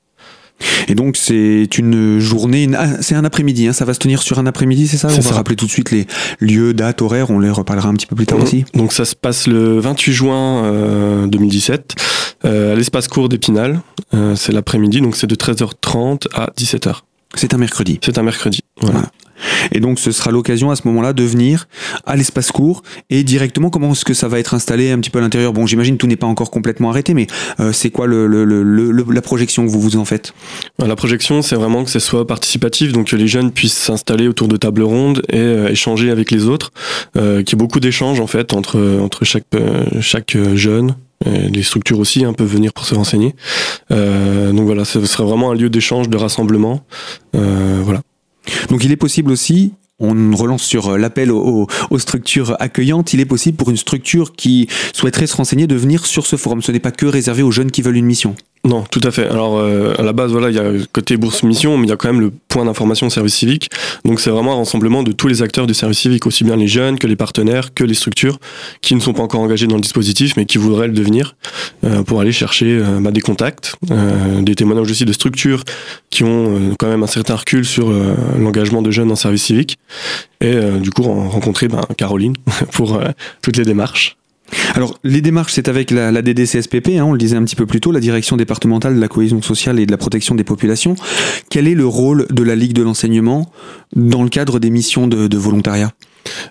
Et 0.88 0.96
donc 0.96 1.18
c'est 1.18 1.68
une 1.78 2.20
journée, 2.20 2.70
ah, 2.78 3.02
c'est 3.02 3.16
un 3.16 3.26
après-midi, 3.26 3.68
hein, 3.68 3.74
ça 3.74 3.84
va 3.84 3.94
se 3.94 4.00
tenir 4.00 4.22
sur 4.22 4.40
un 4.40 4.46
après-midi, 4.46 4.88
c'est 4.88 4.96
ça? 4.96 5.10
On 5.10 5.20
va 5.20 5.32
rappeler 5.32 5.58
tout 5.58 5.66
de 5.66 5.72
suite 5.72 5.92
les 5.92 6.08
lieux, 6.40 6.74
dates, 6.74 7.02
horaires, 7.02 7.30
on 7.30 7.40
les 7.40 7.50
reparlera 7.50 7.90
un 7.90 7.94
petit 7.94 8.06
peu 8.06 8.16
plus 8.16 8.26
tard 8.26 8.38
mhm. 8.38 8.44
aussi. 8.46 8.66
Donc 8.74 8.94
ça 8.94 9.04
se 9.04 9.16
passe 9.16 9.48
le 9.48 9.80
28 9.80 10.14
juin 10.14 11.28
2017 11.28 11.96
euh, 12.46 12.72
à 12.72 12.76
l'espace 12.76 13.10
court 13.10 13.28
d'Épinal. 13.28 13.82
c'est 14.36 14.54
l'après-midi, 14.54 15.02
donc 15.02 15.18
c'est 15.18 15.28
de 15.28 15.36
13h30 15.36 16.28
à 16.34 16.52
17h. 16.58 17.02
C'est 17.36 17.54
un 17.54 17.58
mercredi. 17.58 18.00
C'est 18.02 18.18
un 18.18 18.24
mercredi. 18.24 18.62
Voilà. 18.80 19.02
Et 19.72 19.80
donc 19.80 20.00
ce 20.00 20.12
sera 20.12 20.32
l'occasion 20.32 20.72
à 20.72 20.76
ce 20.76 20.88
moment-là 20.88 21.14
de 21.14 21.24
venir 21.24 21.68
à 22.06 22.16
l'espace 22.16 22.52
court 22.52 22.84
et 23.10 23.24
directement 23.24 23.70
comment 23.70 23.92
est-ce 23.92 24.06
que 24.06 24.14
ça 24.14 24.28
va 24.28 24.40
être 24.40 24.54
installé 24.54 24.92
un 24.92 25.00
petit 25.00 25.10
peu 25.10 25.20
à 25.20 25.22
l'intérieur? 25.22 25.54
Bon, 25.54 25.66
j'imagine 25.66 25.98
tout 25.98 26.08
n'est 26.08 26.16
pas 26.16 26.28
encore 26.28 26.52
complètement 26.52 26.90
arrêté, 26.90 27.14
mais 27.14 27.28
euh, 27.60 27.72
c'est 27.72 27.90
quoi 27.90 28.08
la 28.08 29.22
projection 29.22 29.66
que 29.66 29.72
vous 29.72 29.80
vous 29.80 29.98
en 29.98 30.06
faites? 30.06 30.34
La 30.80 30.96
projection, 30.96 31.42
c'est 31.42 31.56
vraiment 31.56 31.84
que 31.84 31.90
ce 31.90 32.00
soit 32.00 32.28
participatif, 32.28 32.92
donc 32.92 33.08
que 33.08 33.16
les 33.16 33.28
jeunes 33.28 33.52
puissent 33.52 33.78
s'installer 33.78 34.28
autour 34.28 34.48
de 34.48 34.58
tables 34.58 34.84
rondes 34.84 35.22
et 35.30 35.38
euh, 35.38 35.70
échanger 35.70 36.12
avec 36.12 36.32
les 36.32 36.46
autres, 36.48 36.72
euh, 37.18 37.44
qu'il 37.44 37.58
y 37.58 37.60
ait 37.60 37.64
beaucoup 37.64 37.80
d'échanges 37.80 38.20
en 38.20 38.28
fait 38.28 38.54
entre 38.54 39.10
chaque 40.02 40.38
jeune 40.54 40.96
les 41.26 41.64
structures 41.64 41.98
aussi 41.98 42.24
hein, 42.24 42.34
peuvent 42.34 42.52
venir 42.52 42.72
pour 42.74 42.86
se 42.86 42.94
renseigner. 42.94 43.36
donc 43.90 44.66
voilà, 44.66 44.86
ce 44.86 45.04
serait 45.06 45.24
vraiment 45.24 45.52
un 45.52 45.56
lieu 45.56 45.70
d'échange, 45.70 46.10
de 46.10 46.18
rassemblement. 46.18 46.86
voilà. 47.34 48.02
Donc 48.70 48.84
il 48.84 48.92
est 48.92 48.98
possible 48.98 49.32
aussi 49.32 49.74
on 50.00 50.36
relance 50.36 50.64
sur 50.64 50.90
euh, 50.90 50.98
l'appel 50.98 51.32
aux, 51.32 51.68
structures 51.98 52.56
accueillantes. 52.60 53.14
Il 53.14 53.22
est 53.22 53.26
possible 53.26 53.58
pour 53.58 53.70
une 53.70 53.78
structure 53.78 54.34
qui 54.34 54.68
souhaiterait 54.94 55.28
se 55.28 55.36
renseigner 55.38 55.68
de 55.68 55.76
venir 55.76 56.06
sur 56.06 56.26
ce 56.26 56.36
forum. 56.36 56.62
Ce 56.62 56.72
n'est 56.72 56.80
pas 56.80 56.92
que 56.92 57.06
réservé 57.06 57.44
aux 57.44 57.52
jeunes 57.52 57.72
qui 57.72 57.82
veulent 57.82 57.96
une 57.96 58.06
mission. 58.06 58.36
Non, 58.66 58.84
tout 58.90 59.02
à 59.04 59.12
fait. 59.12 59.28
Alors 59.30 59.60
euh, 59.60 59.94
à 60.00 60.02
la 60.02 60.12
base, 60.12 60.32
voilà, 60.32 60.50
il 60.50 60.56
y 60.56 60.60
a 60.60 60.72
côté 60.92 61.18
bourse 61.18 61.44
mission, 61.44 61.78
mais 61.78 61.86
il 61.86 61.90
y 61.92 61.94
a 61.94 61.98
quand 61.98 62.08
même 62.08 62.20
le 62.20 62.32
point 62.32 62.66
d'information 62.66 63.08
service 63.12 63.36
civique. 63.36 63.70
Donc 64.06 64.20
c'est 64.20 64.32
vraiment 64.32 64.56
un 64.56 64.58
rassemblement 64.58 65.04
de 65.04 65.12
tous 65.12 65.28
les 65.28 65.44
acteurs 65.44 65.68
du 65.68 65.76
service 65.76 66.00
civique, 66.00 66.26
aussi 66.26 66.44
bien 66.44 66.56
les 66.56 66.68
jeunes 66.68 66.98
que 66.98 67.06
les 67.06 67.16
partenaires, 67.16 67.76
que 67.76 67.84
les 67.84 67.94
structures 67.94 68.40
qui 68.82 68.96
ne 68.96 69.00
sont 69.00 69.14
pas 69.14 69.22
encore 69.22 69.42
engagés 69.42 69.68
dans 69.68 69.76
le 69.76 69.82
dispositif, 69.82 70.36
mais 70.36 70.46
qui 70.46 70.58
voudraient 70.58 70.88
le 70.88 70.94
devenir, 70.94 71.36
euh, 71.84 72.02
pour 72.02 72.20
aller 72.22 72.32
chercher 72.32 72.80
euh, 72.82 73.00
bah, 73.00 73.12
des 73.12 73.22
contacts, 73.22 73.76
des 74.42 74.56
témoignages 74.56 74.90
aussi 74.90 75.06
de 75.06 75.14
structures 75.14 75.64
qui 76.10 76.24
ont 76.24 76.74
quand 76.80 76.88
même 76.88 77.04
un 77.04 77.08
certain 77.08 77.36
recul 77.36 77.66
sur 77.66 77.92
l'engagement 78.40 78.82
de 78.82 78.90
jeunes 78.90 79.12
en 79.12 79.16
service 79.16 79.44
civique, 79.44 79.78
et 80.42 80.56
du 80.80 80.90
coup 80.90 81.04
rencontrer 81.04 81.68
bah, 81.68 81.88
Caroline 81.98 82.36
pour 82.72 83.00
toutes 83.42 83.58
les 83.58 83.66
démarches. 83.66 84.18
Alors, 84.74 84.98
les 85.04 85.22
démarches, 85.22 85.54
c'est 85.54 85.68
avec 85.68 85.92
la, 85.92 86.22
DDCSPP, 86.22 86.90
hein, 86.98 87.04
on 87.06 87.12
le 87.12 87.18
disait 87.18 87.38
un 87.38 87.44
petit 87.44 87.56
peu 87.56 87.66
plus 87.66 87.82
tôt, 87.82 87.92
la 87.92 88.00
Direction 88.00 88.38
départementale 88.38 88.96
de 88.96 89.00
la 89.00 89.08
cohésion 89.08 89.42
sociale 89.42 89.80
et 89.80 89.86
de 89.86 89.92
la 89.92 89.98
protection 89.98 90.36
des 90.36 90.44
populations. 90.44 90.96
Quel 91.50 91.68
est 91.68 91.76
le 91.76 91.88
rôle 91.88 92.28
de 92.30 92.44
la 92.44 92.56
Ligue 92.56 92.74
de 92.74 92.84
l'enseignement 92.84 93.52
dans 93.96 94.24
le 94.24 94.30
cadre 94.30 94.60
des 94.60 94.70
missions 94.70 95.08
de 95.08 95.38
volontariat? 95.38 95.92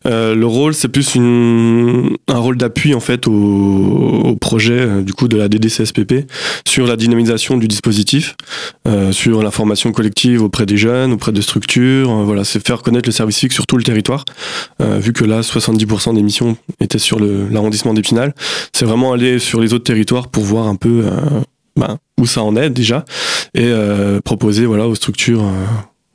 Euh, 0.07 0.35
le 0.35 0.47
rôle, 0.47 0.75
c'est 0.75 0.89
plus 0.89 1.15
une, 1.15 2.17
un 2.29 2.39
rôle 2.39 2.57
d'appui 2.57 2.95
en 2.95 3.01
fait 3.01 3.27
au, 3.27 4.37
projet 4.41 4.79
euh, 4.79 5.03
du 5.03 5.13
coup 5.13 5.29
de 5.29 5.37
la 5.37 5.49
DDCSPP 5.49 6.31
sur 6.67 6.87
la 6.87 6.97
dynamisation 6.97 7.57
du 7.57 7.69
dispositif, 7.69 8.37
euh, 8.87 9.13
sur 9.13 9.43
l'information 9.43 9.93
collective 9.93 10.43
auprès 10.43 10.67
des 10.67 10.77
jeunes, 10.77 11.13
auprès 11.13 11.33
des 11.33 11.43
structures. 11.43 12.11
voilà, 12.25 12.45
c'est 12.45 12.65
faire 12.65 12.83
connaître 12.83 13.09
le 13.09 13.13
service 13.13 13.37
civique 13.37 13.53
sur 13.53 13.67
tout 13.67 13.77
le 13.77 13.83
territoire. 13.83 14.25
vu 14.81 15.13
que 15.13 15.25
là, 15.25 15.41
70% 15.41 16.15
des 16.15 16.23
missions 16.23 16.57
étaient 16.81 16.99
sur 16.99 17.19
l'arrondissement 17.19 17.95
d'Épinal, 17.95 18.35
c'est 18.73 18.85
vraiment 18.85 19.13
aller 19.13 19.39
sur 19.39 19.61
les 19.61 19.73
autres 19.73 19.85
territoires 19.85 20.29
pour 20.29 20.43
voir 20.43 20.67
un 20.67 20.77
peu 20.77 21.05
ben, 21.77 21.99
où 22.21 22.27
ça 22.27 22.43
en 22.43 22.57
est 22.57 22.71
déjà 22.71 23.05
et 23.55 23.73
proposer 24.25 24.67
voilà 24.67 24.89
aux 24.89 24.95
structures 24.95 25.45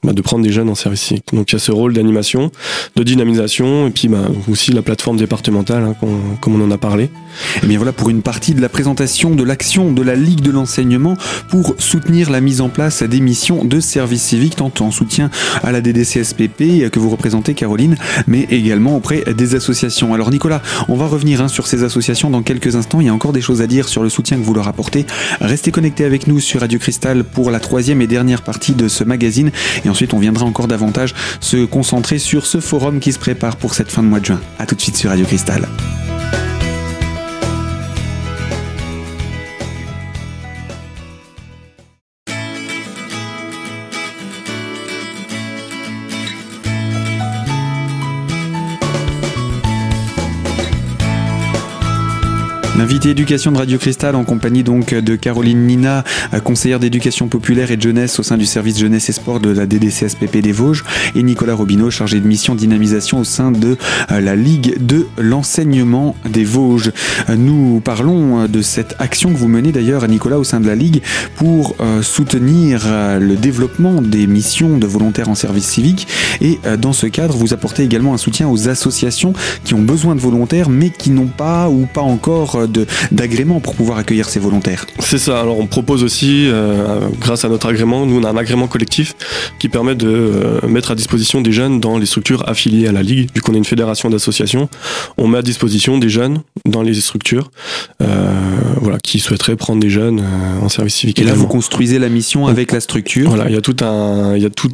bah, 0.03 0.13
de 0.13 0.21
prendre 0.21 0.43
des 0.43 0.51
jeunes 0.51 0.69
en 0.69 0.75
service 0.75 1.01
civique. 1.01 1.25
Donc 1.33 1.51
il 1.51 1.53
y 1.53 1.57
a 1.57 1.59
ce 1.59 1.71
rôle 1.71 1.93
d'animation, 1.93 2.51
de 2.95 3.03
dynamisation, 3.03 3.87
et 3.87 3.91
puis 3.91 4.07
bah, 4.07 4.29
aussi 4.49 4.71
la 4.71 4.81
plateforme 4.81 5.17
départementale, 5.17 5.83
hein, 5.83 5.95
comme 6.39 6.55
on 6.61 6.63
en 6.63 6.71
a 6.71 6.77
parlé. 6.77 7.03
Et 7.03 7.59
eh 7.63 7.67
bien 7.67 7.77
voilà 7.77 7.91
pour 7.91 8.09
une 8.09 8.21
partie 8.21 8.53
de 8.53 8.61
la 8.61 8.69
présentation 8.69 9.35
de 9.35 9.43
l'action 9.43 9.91
de 9.91 10.01
la 10.01 10.15
Ligue 10.15 10.41
de 10.41 10.51
l'enseignement 10.51 11.15
pour 11.49 11.75
soutenir 11.77 12.29
la 12.29 12.41
mise 12.41 12.61
en 12.61 12.69
place 12.69 13.03
des 13.03 13.19
missions 13.19 13.63
de 13.63 13.79
service 13.79 14.23
civique, 14.23 14.55
tant 14.55 14.71
en 14.79 14.91
soutien 14.91 15.29
à 15.63 15.71
la 15.71 15.81
DDCSPP 15.81 16.89
que 16.89 16.99
vous 16.99 17.09
représentez 17.09 17.53
Caroline, 17.53 17.95
mais 18.27 18.47
également 18.49 18.95
auprès 18.95 19.23
des 19.33 19.55
associations. 19.55 20.13
Alors 20.13 20.31
Nicolas, 20.31 20.61
on 20.87 20.95
va 20.95 21.07
revenir 21.07 21.41
hein, 21.41 21.47
sur 21.47 21.67
ces 21.67 21.83
associations 21.83 22.29
dans 22.29 22.41
quelques 22.41 22.75
instants. 22.75 23.01
Il 23.01 23.07
y 23.07 23.09
a 23.09 23.13
encore 23.13 23.33
des 23.33 23.41
choses 23.41 23.61
à 23.61 23.67
dire 23.67 23.87
sur 23.87 24.03
le 24.03 24.09
soutien 24.09 24.37
que 24.37 24.43
vous 24.43 24.53
leur 24.53 24.67
apportez. 24.67 25.05
Restez 25.41 25.71
connectés 25.71 26.05
avec 26.05 26.27
nous 26.27 26.39
sur 26.39 26.61
Radio 26.61 26.79
Cristal 26.79 27.23
pour 27.23 27.51
la 27.51 27.59
troisième 27.59 28.01
et 28.01 28.07
dernière 28.07 28.41
partie 28.41 28.73
de 28.73 28.87
ce 28.87 29.03
magazine. 29.03 29.51
Ensuite, 29.89 30.13
on 30.13 30.19
viendra 30.19 30.45
encore 30.45 30.67
davantage 30.67 31.13
se 31.39 31.65
concentrer 31.65 32.19
sur 32.19 32.45
ce 32.45 32.59
forum 32.59 32.99
qui 32.99 33.13
se 33.13 33.19
prépare 33.19 33.57
pour 33.57 33.73
cette 33.73 33.91
fin 33.91 34.03
de 34.03 34.07
mois 34.07 34.19
de 34.19 34.25
juin. 34.25 34.41
A 34.57 34.65
tout 34.65 34.75
de 34.75 34.81
suite 34.81 34.97
sur 34.97 35.09
Radio 35.09 35.25
Cristal. 35.25 35.67
Éducation 53.07 53.51
de 53.53 53.57
Radio 53.57 53.77
Cristal 53.77 54.13
en 54.15 54.25
compagnie 54.25 54.61
donc 54.61 54.93
de 54.93 55.15
Caroline 55.15 55.65
Nina, 55.65 56.03
euh, 56.33 56.39
conseillère 56.41 56.79
d'éducation 56.79 57.27
populaire 57.27 57.71
et 57.71 57.77
de 57.77 57.81
jeunesse 57.81 58.19
au 58.19 58.23
sein 58.23 58.37
du 58.37 58.45
service 58.45 58.77
jeunesse 58.77 59.09
et 59.09 59.13
sport 59.13 59.39
de 59.39 59.49
la 59.49 59.65
DDCSPP 59.65 60.41
des 60.41 60.51
Vosges 60.51 60.83
et 61.15 61.23
Nicolas 61.23 61.55
Robineau, 61.55 61.89
chargé 61.89 62.19
de 62.19 62.27
mission 62.27 62.55
dynamisation 62.55 63.19
au 63.19 63.23
sein 63.23 63.51
de 63.51 63.77
euh, 64.11 64.19
la 64.19 64.35
Ligue 64.35 64.85
de 64.85 65.07
l'enseignement 65.17 66.15
des 66.29 66.43
Vosges. 66.43 66.91
Euh, 67.29 67.35
nous 67.35 67.79
parlons 67.79 68.47
de 68.47 68.61
cette 68.61 68.95
action 68.99 69.31
que 69.31 69.37
vous 69.37 69.47
menez 69.47 69.71
d'ailleurs, 69.71 70.05
Nicolas, 70.07 70.37
au 70.37 70.43
sein 70.43 70.59
de 70.59 70.67
la 70.67 70.75
Ligue 70.75 71.01
pour 71.35 71.75
soutenir 72.01 72.81
le 73.19 73.35
développement 73.35 74.01
des 74.01 74.27
missions 74.27 74.77
de 74.77 74.85
volontaires 74.85 75.29
en 75.29 75.35
service 75.35 75.65
civique 75.65 76.07
et 76.41 76.59
dans 76.77 76.93
ce 76.93 77.07
cadre, 77.07 77.35
vous 77.35 77.53
apportez 77.53 77.83
également 77.83 78.13
un 78.13 78.17
soutien 78.17 78.49
aux 78.49 78.67
associations 78.67 79.33
qui 79.63 79.73
ont 79.73 79.81
besoin 79.81 80.15
de 80.15 80.19
volontaires 80.19 80.69
mais 80.69 80.89
qui 80.89 81.11
n'ont 81.11 81.27
pas 81.27 81.69
ou 81.69 81.87
pas 81.91 82.01
encore 82.01 82.67
d'agrément 83.11 83.59
pour 83.59 83.75
pouvoir 83.75 83.97
accueillir 83.97 84.29
ces 84.29 84.39
volontaires. 84.39 84.85
C'est 84.99 85.17
ça. 85.17 85.39
Alors 85.39 85.59
on 85.59 85.67
propose 85.67 86.03
aussi, 86.03 86.47
euh, 86.47 86.99
grâce 87.19 87.45
à 87.45 87.49
notre 87.49 87.67
agrément, 87.67 88.05
nous 88.05 88.19
on 88.19 88.23
a 88.23 88.29
un 88.29 88.37
agrément 88.37 88.67
collectif 88.67 89.15
qui 89.59 89.69
permet 89.69 89.95
de 89.95 90.07
euh, 90.07 90.67
mettre 90.67 90.91
à 90.91 90.95
disposition 90.95 91.41
des 91.41 91.51
jeunes 91.51 91.79
dans 91.79 91.97
les 91.97 92.05
structures 92.05 92.47
affiliées 92.47 92.87
à 92.87 92.91
la 92.91 93.03
Ligue. 93.03 93.29
Vu 93.33 93.41
qu'on 93.41 93.53
est 93.53 93.57
une 93.57 93.65
fédération 93.65 94.09
d'associations, 94.09 94.69
on 95.17 95.27
met 95.27 95.37
à 95.37 95.41
disposition 95.41 95.97
des 95.97 96.09
jeunes 96.09 96.41
dans 96.65 96.81
les 96.81 96.93
structures 96.95 97.51
euh, 98.01 98.05
voilà, 98.81 98.99
qui 98.99 99.19
souhaiteraient 99.19 99.55
prendre 99.55 99.79
des 99.79 99.89
jeunes 99.89 100.23
en 100.61 100.69
service 100.69 100.95
civique. 100.95 101.19
Et 101.19 101.23
là, 101.23 101.33
vous 101.33 101.47
construisez 101.47 101.99
la 101.99 102.09
mission 102.09 102.47
avec 102.47 102.71
la 102.71 102.79
structure 102.79 103.29
Voilà, 103.29 103.49
il 103.49 103.55
y 103.55 103.57
a 103.57 103.61
tout 103.61 103.77
un, 103.81 104.35
il 104.35 104.43
y 104.43 104.45
a 104.45 104.49
tout 104.49 104.69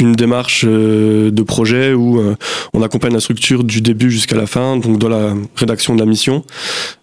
une 0.00 0.12
démarche 0.12 0.66
de 0.66 1.42
projet 1.42 1.94
où 1.94 2.20
on 2.74 2.82
accompagne 2.82 3.14
la 3.14 3.20
structure 3.20 3.64
du 3.64 3.80
début 3.80 4.10
jusqu'à 4.10 4.36
la 4.36 4.46
fin, 4.46 4.76
donc 4.76 4.98
dans 4.98 5.08
la 5.08 5.32
rédaction 5.54 5.94
de 5.94 6.00
la 6.00 6.06
mission, 6.06 6.44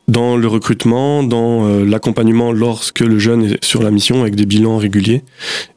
dans 0.08 0.36
le 0.36 0.48
recrutement, 0.48 1.24
dans 1.24 1.68
l'accompagnement 1.84 2.52
lorsque 2.52 3.00
le 3.00 3.20
jeune 3.20 3.46
est 3.46 3.64
sur 3.64 3.82
la 3.82 3.92
mission 3.92 4.22
avec 4.22 4.36
des 4.36 4.46
bilans 4.46 4.78
réguliers 4.78 5.24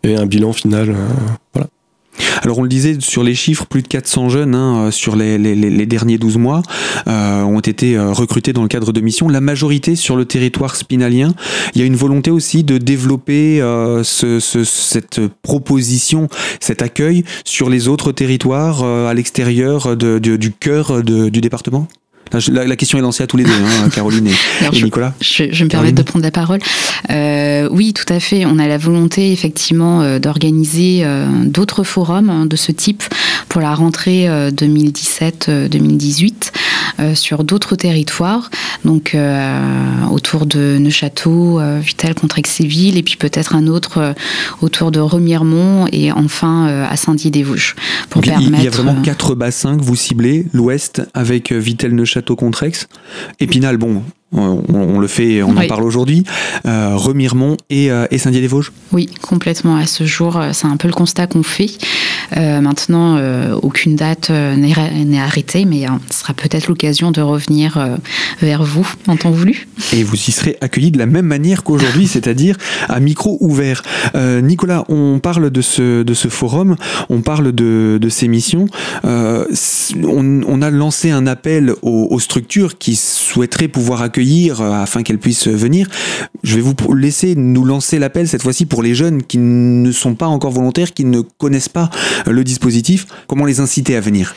et 0.02 0.16
un 0.16 0.26
bilan 0.26 0.52
final. 0.52 0.94
voilà. 1.54 1.68
Alors 2.42 2.58
on 2.58 2.62
le 2.62 2.68
disait 2.68 2.96
sur 3.00 3.22
les 3.22 3.34
chiffres, 3.34 3.66
plus 3.66 3.82
de 3.82 3.88
400 3.88 4.28
jeunes 4.28 4.54
hein, 4.54 4.90
sur 4.90 5.16
les, 5.16 5.86
derniers 5.86 6.18
12 6.18 6.38
mois 6.38 6.62
euh, 7.08 7.42
ont 7.42 7.60
été 7.60 7.96
euh, 7.96 8.12
recrutés 8.12 8.52
dans 8.52 8.62
le 8.62 8.68
cadre 8.68 8.92
de 8.92 9.00
missions. 9.00 9.28
La 9.28 9.40
majorité 9.40 9.96
sur 9.96 10.16
le 10.16 10.24
territoire 10.24 10.76
spinalien. 10.76 11.34
Il 11.74 11.80
y 11.80 11.84
a 11.84 11.86
une 11.86 11.96
volonté 11.96 12.30
aussi 12.30 12.64
de 12.64 12.78
développer 12.78 13.60
euh, 13.60 14.02
cette 14.04 15.20
proposition, 15.42 16.28
cet 16.60 16.82
accueil 16.82 17.24
sur 17.44 17.70
les 17.70 17.88
autres 17.88 18.12
territoires 18.12 18.82
à 18.84 19.14
l'extérieur 19.14 19.96
du 19.96 20.52
cœur 20.52 21.02
du 21.02 21.40
département? 21.40 21.88
La, 22.32 22.76
question 22.76 22.98
est 22.98 23.02
lancée 23.02 23.22
à 23.22 23.26
tous 23.26 23.36
les 23.36 23.44
deux, 23.44 23.50
hein, 23.50 23.88
Caroline 23.94 24.28
et, 24.28 24.82
Nicolas. 24.82 25.12
Je, 25.20 25.44
je, 25.50 25.64
me 25.64 25.68
permets 25.68 25.92
de 25.92 26.02
prendre 26.02 26.24
la 26.24 26.30
parole. 26.30 26.60
Euh, 27.10 27.68
oui, 27.70 27.92
tout 27.92 28.10
à 28.12 28.18
fait. 28.20 28.46
On 28.46 28.58
a 28.58 28.66
la 28.66 28.78
volonté 28.78 29.32
effectivement 29.32 30.00
euh, 30.02 30.18
d'organiser 30.18 31.02
euh, 31.04 31.26
d'autres 31.44 31.84
forums 31.84 32.30
hein, 32.30 32.46
de 32.46 32.56
ce 32.56 32.72
type 32.72 33.04
pour 33.48 33.60
la 33.60 33.74
rentrée 33.74 34.26
2017-2018 34.50 36.52
sur 37.14 37.44
d'autres 37.44 37.76
territoires, 37.76 38.50
donc 38.84 39.16
autour 40.10 40.46
de 40.46 40.78
Neuchâteau, 40.78 41.60
Vitel 41.80 42.14
contre 42.14 42.38
Aix-Séville, 42.38 42.98
et 42.98 43.02
puis 43.02 43.16
peut-être 43.16 43.54
un 43.54 43.66
autre 43.66 44.14
autour 44.62 44.90
de 44.90 45.00
Remiremont 45.00 45.86
et 45.92 46.12
enfin 46.12 46.86
à 46.88 46.96
Saint-Dié-des-Vosges. 46.96 47.76
il, 48.16 48.32
il 48.40 48.62
y 48.62 48.66
a 48.66 48.70
vraiment 48.70 49.00
quatre 49.02 49.34
bassins 49.34 49.76
que 49.76 49.82
vous 49.82 49.96
ciblez, 49.96 50.46
l'ouest 50.52 51.02
avec 51.14 51.52
Vitel-Neuchâteau 51.52 52.36
contre 52.36 52.64
Aix, 52.64 52.72
Épinal, 53.40 53.76
bon, 53.76 54.02
on, 54.32 54.98
le 54.98 55.06
fait, 55.06 55.42
on 55.42 55.56
en 55.56 55.66
parle 55.66 55.84
aujourd'hui, 55.84 56.24
euh, 56.66 56.96
Remiremont 56.96 57.56
et, 57.70 57.90
euh, 57.90 58.06
et 58.10 58.18
Saint-Dié-des-Vosges 58.18 58.72
Oui, 58.92 59.08
complètement. 59.22 59.76
À 59.76 59.86
ce 59.86 60.04
jour, 60.04 60.36
euh, 60.36 60.50
c'est 60.52 60.66
un 60.66 60.76
peu 60.76 60.88
le 60.88 60.94
constat 60.94 61.26
qu'on 61.26 61.42
fait. 61.42 61.70
Maintenant, 62.34 63.18
aucune 63.62 63.96
date 63.96 64.30
n'est 64.30 65.18
arrêtée, 65.18 65.64
mais 65.64 65.86
ce 66.10 66.20
sera 66.20 66.34
peut-être 66.34 66.68
l'occasion 66.68 67.10
de 67.10 67.20
revenir 67.20 67.96
vers 68.40 68.62
vous 68.62 68.86
en 69.06 69.16
temps 69.16 69.30
voulu. 69.30 69.68
Et 69.92 70.02
vous 70.02 70.16
y 70.16 70.32
serez 70.32 70.56
accueillis 70.60 70.90
de 70.90 70.98
la 70.98 71.06
même 71.06 71.26
manière 71.26 71.62
qu'aujourd'hui, 71.62 72.06
c'est-à-dire 72.06 72.56
à 72.88 73.00
micro 73.00 73.38
ouvert. 73.40 73.82
Nicolas, 74.14 74.84
on 74.88 75.18
parle 75.18 75.50
de 75.50 75.60
ce, 75.62 76.28
forum, 76.28 76.76
on 77.08 77.20
parle 77.20 77.52
de, 77.52 78.08
ces 78.08 78.28
missions. 78.28 78.66
On, 79.04 80.62
a 80.62 80.70
lancé 80.70 81.10
un 81.10 81.26
appel 81.26 81.74
aux, 81.82 82.20
structures 82.20 82.78
qui 82.78 82.96
souhaiteraient 82.96 83.68
pouvoir 83.68 84.02
accueillir 84.02 84.60
euh, 84.60 84.72
afin 84.72 85.02
qu'elles 85.02 85.18
puissent 85.18 85.48
venir. 85.48 85.88
Je 86.42 86.56
vais 86.56 86.60
vous 86.60 86.74
laisser 86.94 87.34
nous 87.36 87.64
lancer 87.64 87.98
l'appel 87.98 88.28
cette 88.28 88.42
fois-ci 88.42 88.66
pour 88.66 88.82
les 88.82 88.94
jeunes 88.94 89.22
qui 89.22 89.38
ne 89.38 89.92
sont 89.92 90.14
pas 90.14 90.26
encore 90.26 90.50
volontaires, 90.50 90.92
qui 90.92 91.04
ne 91.04 91.20
connaissent 91.20 91.68
pas 91.68 91.90
le 92.26 92.44
dispositif. 92.44 93.06
Comment 93.26 93.44
les 93.44 93.60
inciter 93.60 93.96
à 93.96 94.00
venir? 94.00 94.34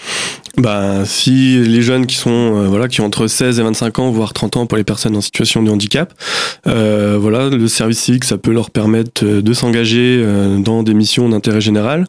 Bah, 0.59 1.05
si 1.05 1.57
les 1.57 1.81
jeunes 1.81 2.05
qui 2.05 2.17
sont 2.17 2.29
euh, 2.29 2.67
voilà 2.67 2.89
qui 2.89 2.99
ont 2.99 3.05
entre 3.05 3.27
16 3.27 3.59
et 3.59 3.63
25 3.63 3.99
ans 3.99 4.11
voire 4.11 4.33
30 4.33 4.57
ans 4.57 4.65
pour 4.65 4.77
les 4.77 4.83
personnes 4.83 5.15
en 5.15 5.21
situation 5.21 5.63
de 5.63 5.71
handicap 5.71 6.13
euh, 6.67 7.17
voilà 7.19 7.49
le 7.49 7.67
service 7.69 7.99
civique 7.99 8.25
ça 8.25 8.37
peut 8.37 8.51
leur 8.51 8.69
permettre 8.69 9.23
euh, 9.23 9.41
de 9.41 9.53
s'engager 9.53 10.23
dans 10.59 10.83
des 10.83 10.93
missions 10.93 11.29
d'intérêt 11.29 11.61
général. 11.61 12.05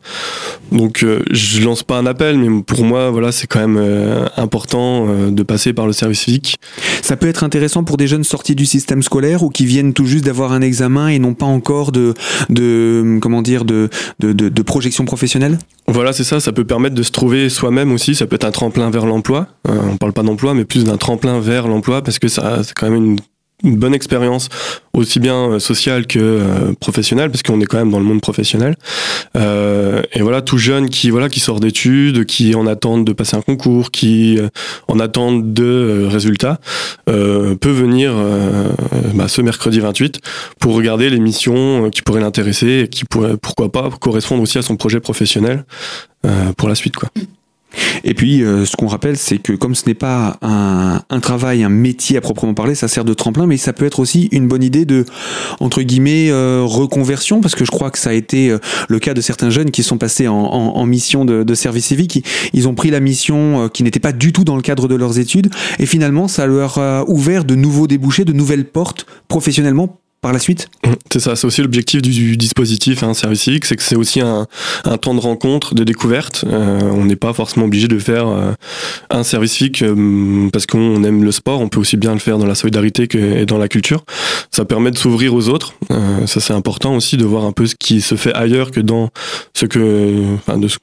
Donc 0.73 1.05
je 1.31 1.61
lance 1.63 1.83
pas 1.83 1.99
un 1.99 2.07
appel 2.07 2.39
mais 2.39 2.63
pour 2.63 2.85
moi 2.85 3.11
voilà 3.11 3.31
c'est 3.33 3.47
quand 3.47 3.67
même 3.67 4.29
important 4.37 5.07
de 5.31 5.43
passer 5.43 5.73
par 5.73 5.87
le 5.87 5.93
service 5.93 6.21
civique. 6.21 6.57
Ça 7.03 7.17
peut 7.17 7.29
être 7.29 7.45
intéressant 7.45 7.85
pour 7.85 7.97
des 7.97 8.07
jeunes 8.07 8.25
sortis 8.25 8.55
du 8.55 8.67
système 8.67 9.03
scolaire 9.03 9.43
ou 9.43 9.51
qui 9.51 9.67
viennent 9.67 9.93
tout 9.93 10.07
juste 10.07 10.25
d'avoir 10.25 10.53
un 10.53 10.61
examen 10.61 11.09
et 11.09 11.19
n'ont 11.19 11.35
pas 11.35 11.47
encore 11.47 11.93
de 11.93 12.15
de 12.49 13.19
comment 13.21 13.43
dire 13.43 13.65
de 13.65 13.89
de, 14.19 14.33
de, 14.33 14.49
de 14.49 14.63
projection 14.63 15.05
professionnelle? 15.05 15.59
Voilà 15.87 16.13
c'est 16.13 16.25
ça 16.25 16.41
ça 16.41 16.53
peut 16.53 16.65
permettre 16.65 16.95
de 16.95 17.03
se 17.03 17.13
trouver 17.13 17.49
soi-même 17.49 17.93
aussi 17.93 18.15
ça 18.15 18.27
peut 18.27 18.37
être 18.37 18.40
un 18.45 18.51
tremplin 18.51 18.91
vers 18.91 19.07
l'emploi. 19.07 19.49
Euh, 19.69 19.79
on 19.93 19.97
parle 19.97 20.13
pas 20.13 20.23
d'emploi, 20.23 20.55
mais 20.55 20.65
plus 20.65 20.85
d'un 20.85 20.97
tremplin 20.97 21.41
vers 21.41 21.69
l'emploi 21.69 22.03
parce 22.03 22.19
que 22.19 22.29
ça, 22.29 22.63
c'est 22.63 22.75
quand 22.75 22.91
même 22.91 23.17
une 23.63 23.77
bonne 23.77 23.95
expérience 23.95 24.49
aussi 24.93 25.21
bien 25.21 25.53
euh, 25.53 25.59
sociale 25.59 26.07
que 26.07 26.19
euh, 26.19 26.73
professionnelle 26.81 27.31
parce 27.31 27.43
qu'on 27.43 27.61
est 27.61 27.67
quand 27.67 27.79
même 27.79 27.91
dans 27.91 27.99
le 27.99 28.05
monde 28.05 28.21
professionnel 28.21 28.77
euh, 29.37 30.03
et 30.13 30.23
voilà 30.23 30.43
tout 30.43 30.59
jeune 30.59 30.89
qui 30.89 31.11
voilà 31.11 31.29
qui 31.29 31.41
sort 31.41 31.61
d'études 31.61 32.25
qui 32.25 32.55
en 32.55 32.67
attente 32.67 33.05
de 33.05 33.13
passer 33.13 33.37
un 33.37 33.43
concours 33.43 33.91
qui 33.91 34.39
en 34.89 34.99
attente 34.99 35.53
de 35.53 36.07
résultats 36.09 36.59
peut 37.07 37.59
venir 37.71 38.15
bah, 39.15 39.29
ce 39.29 39.43
mercredi 39.43 39.81
28 39.81 40.21
pour 40.59 40.75
regarder 40.75 41.11
les 41.11 41.19
missions 41.19 41.91
qui 41.91 42.03
pourraient 42.03 42.21
l'intéresser 42.21 42.83
et 42.85 42.89
qui 42.89 43.05
pourraient 43.05 43.37
pourquoi 43.37 43.71
pas 43.71 43.91
correspondre 44.01 44.43
aussi 44.43 44.59
à 44.59 44.63
son 44.63 44.77
projet 44.77 45.01
professionnel 45.01 45.65
pour 46.57 46.69
la 46.69 46.75
suite 46.75 46.97
quoi. 46.97 47.11
Et 48.05 48.15
puis, 48.15 48.43
euh, 48.43 48.65
ce 48.65 48.77
qu'on 48.77 48.87
rappelle, 48.87 49.17
c'est 49.17 49.39
que 49.39 49.53
comme 49.53 49.75
ce 49.75 49.87
n'est 49.87 49.95
pas 49.95 50.39
un, 50.43 51.03
un, 51.09 51.21
travail, 51.21 51.63
un 51.63 51.69
métier 51.69 52.17
à 52.17 52.21
proprement 52.21 52.55
parler, 52.55 52.75
ça 52.75 52.89
sert 52.89 53.05
de 53.05 53.15
tremplin, 53.15 53.47
mais 53.47 53.57
ça 53.57 53.73
peut 53.73 53.85
être 53.85 54.01
aussi 54.01 54.29
une 54.33 54.49
bonne 54.49 54.63
idée 54.63 54.85
de, 54.85 55.05
entre 55.61 55.83
guillemets, 55.83 56.31
euh, 56.31 56.63
reconversion, 56.65 57.41
parce 57.41 57.55
que 57.55 57.65
je 57.65 57.71
crois 57.71 57.91
que 57.91 57.99
ça 57.99 58.11
a 58.11 58.13
été 58.13 58.51
euh, 58.51 58.59
le 58.89 58.99
cas 58.99 59.15
de 59.15 59.21
certains 59.21 59.51
jeunes 59.51 59.71
qui 59.71 59.83
sont 59.83 59.99
passés 59.99 60.29
en, 60.29 60.35
en, 60.35 60.77
en 60.77 60.87
mission 60.87 61.25
de, 61.25 61.43
de, 61.43 61.55
service 61.55 61.87
civique. 61.87 62.25
Ils 62.53 62.69
ont 62.69 62.75
pris 62.75 62.91
la 62.91 63.01
mission 63.01 63.69
qui 63.69 63.83
n'était 63.83 64.01
pas 64.01 64.13
du 64.13 64.33
tout 64.33 64.45
dans 64.45 64.57
le 64.57 64.63
cadre 64.63 64.89
de 64.89 64.95
leurs 64.95 65.19
études, 65.19 65.51
et 65.79 65.87
finalement, 65.87 66.29
ça 66.29 66.47
leur 66.47 66.79
a 66.79 67.05
ouvert 67.09 67.45
de 67.45 67.55
nouveaux 67.55 67.87
débouchés, 67.87 68.25
de 68.25 68.33
nouvelles 68.33 68.65
portes 68.65 69.07
professionnellement 69.29 70.01
par 70.21 70.33
la 70.33 70.39
suite? 70.39 70.69
Mmh, 70.85 70.93
C'est 71.13 71.21
ça, 71.21 71.37
c'est 71.37 71.47
aussi 71.47 71.63
l'objectif 71.63 72.03
du, 72.03 72.37
dispositif 72.37 73.03
hein, 73.03 73.15
Service 73.15 73.43
Civique, 73.43 73.65
c'est 73.65 73.77
que 73.77 73.83
c'est 73.83 73.97
aussi 73.97 74.21
un, 74.21 74.47
un, 74.85 74.97
temps 74.99 75.15
de 75.15 75.21
rencontre, 75.21 75.75
de 75.75 75.85
découverte. 75.85 76.45
Euh, 76.47 76.81
on 76.83 77.05
n'est 77.05 77.17
pas 77.17 77.33
forcément 77.33 77.67
obligé 77.67 77.89
de 77.89 77.99
faire 77.99 78.29
euh, 78.29 78.53
un 79.11 79.23
service 79.23 79.53
civique 79.53 79.83
euh, 79.83 80.49
parce 80.53 80.67
qu'on 80.67 81.03
aime 81.05 81.25
le 81.25 81.33
sport, 81.33 81.61
on 81.61 81.69
peut 81.69 81.81
aussi 81.81 81.97
bien 81.97 82.13
le 82.13 82.19
faire 82.19 82.39
dans 82.39 82.47
la 82.47 82.55
solidarité 82.55 83.09
que, 83.09 83.19
et 83.19 83.47
dans 83.47 83.59
la 83.59 83.69
culture. 83.69 84.05
Ça 84.51 84.65
permet 84.65 84.91
de 84.91 84.99
s'ouvrir 84.99 85.35
aux 85.35 85.49
autres, 85.49 85.75
ça 86.27 86.41
c'est 86.41 86.53
important 86.53 86.95
aussi 86.95 87.17
de 87.17 87.25
voir 87.25 87.45
un 87.45 87.53
peu 87.53 87.67
ce 87.67 87.75
qui 87.75 88.01
se 88.01 88.15
fait 88.15 88.35
ailleurs 88.35 88.71
que 88.71 88.81
dans 88.81 89.11
ce 89.55 89.67
que... 89.67 90.35
Enfin, 90.35 90.59
de 90.59 90.69
ce, 90.69 90.79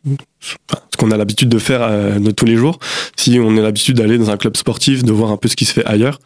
qu'on 0.98 1.12
a 1.12 1.18
l'habitude 1.18 1.50
de 1.50 1.60
faire 1.60 1.82
euh, 1.84 2.20
de 2.20 2.32
tous 2.32 2.46
les 2.46 2.56
jours. 2.56 2.80
Si 3.16 3.40
on 3.40 3.58
a 3.58 3.62
l'habitude 3.62 3.98
d'aller 3.98 4.18
dans 4.18 4.30
un 4.30 4.38
club 4.38 4.58
sportif, 4.58 5.04
de 5.04 5.12
voir 5.12 5.32
un 5.32 5.38
peu 5.38 5.48
ce 5.48 5.56
qui 5.56 5.66
se 5.66 5.74
fait 5.74 5.86
ailleurs, 5.86 6.20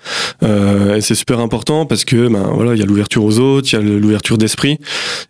euh, 0.43 0.95
et 0.95 1.01
c'est 1.01 1.15
super 1.15 1.39
important 1.39 1.85
parce 1.85 2.05
que 2.05 2.27
ben 2.27 2.51
voilà, 2.53 2.73
il 2.73 2.79
y 2.79 2.83
a 2.83 2.85
l'ouverture 2.85 3.23
aux 3.23 3.39
autres, 3.39 3.69
il 3.71 3.75
y 3.75 3.79
a 3.79 3.81
l'ouverture 3.81 4.37
d'esprit, 4.37 4.79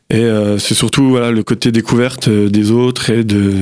et 0.10 0.17
euh, 0.17 0.58
c'est 0.58 0.75
surtout 0.75 1.10
voilà 1.10 1.32
le 1.32 1.43
côté 1.43 1.71
découverte 1.71 2.30
des 2.30 2.71
autres 2.71 3.10
et 3.10 3.23
de 3.23 3.54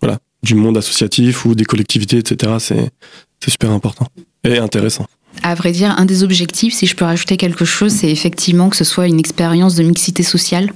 voilà 0.00 0.18
du 0.42 0.54
monde 0.54 0.76
associatif 0.76 1.44
ou 1.44 1.54
des 1.54 1.64
collectivités, 1.64 2.18
etc. 2.18 2.52
C'est 2.58 3.50
super 3.50 3.70
important 3.70 4.06
et 4.44 4.58
intéressant. 4.58 5.06
À 5.42 5.54
vrai 5.54 5.72
dire, 5.72 5.94
un 5.98 6.06
des 6.06 6.22
objectifs, 6.22 6.72
si 6.72 6.86
je 6.86 6.96
peux 6.96 7.04
rajouter 7.04 7.36
quelque 7.36 7.64
chose, 7.64 7.92
c'est 7.92 8.10
effectivement 8.10 8.70
que 8.70 8.76
ce 8.76 8.84
soit 8.84 9.06
une 9.06 9.18
expérience 9.18 9.74
de 9.74 9.82
mixité 9.82 10.22
sociale, 10.22 10.72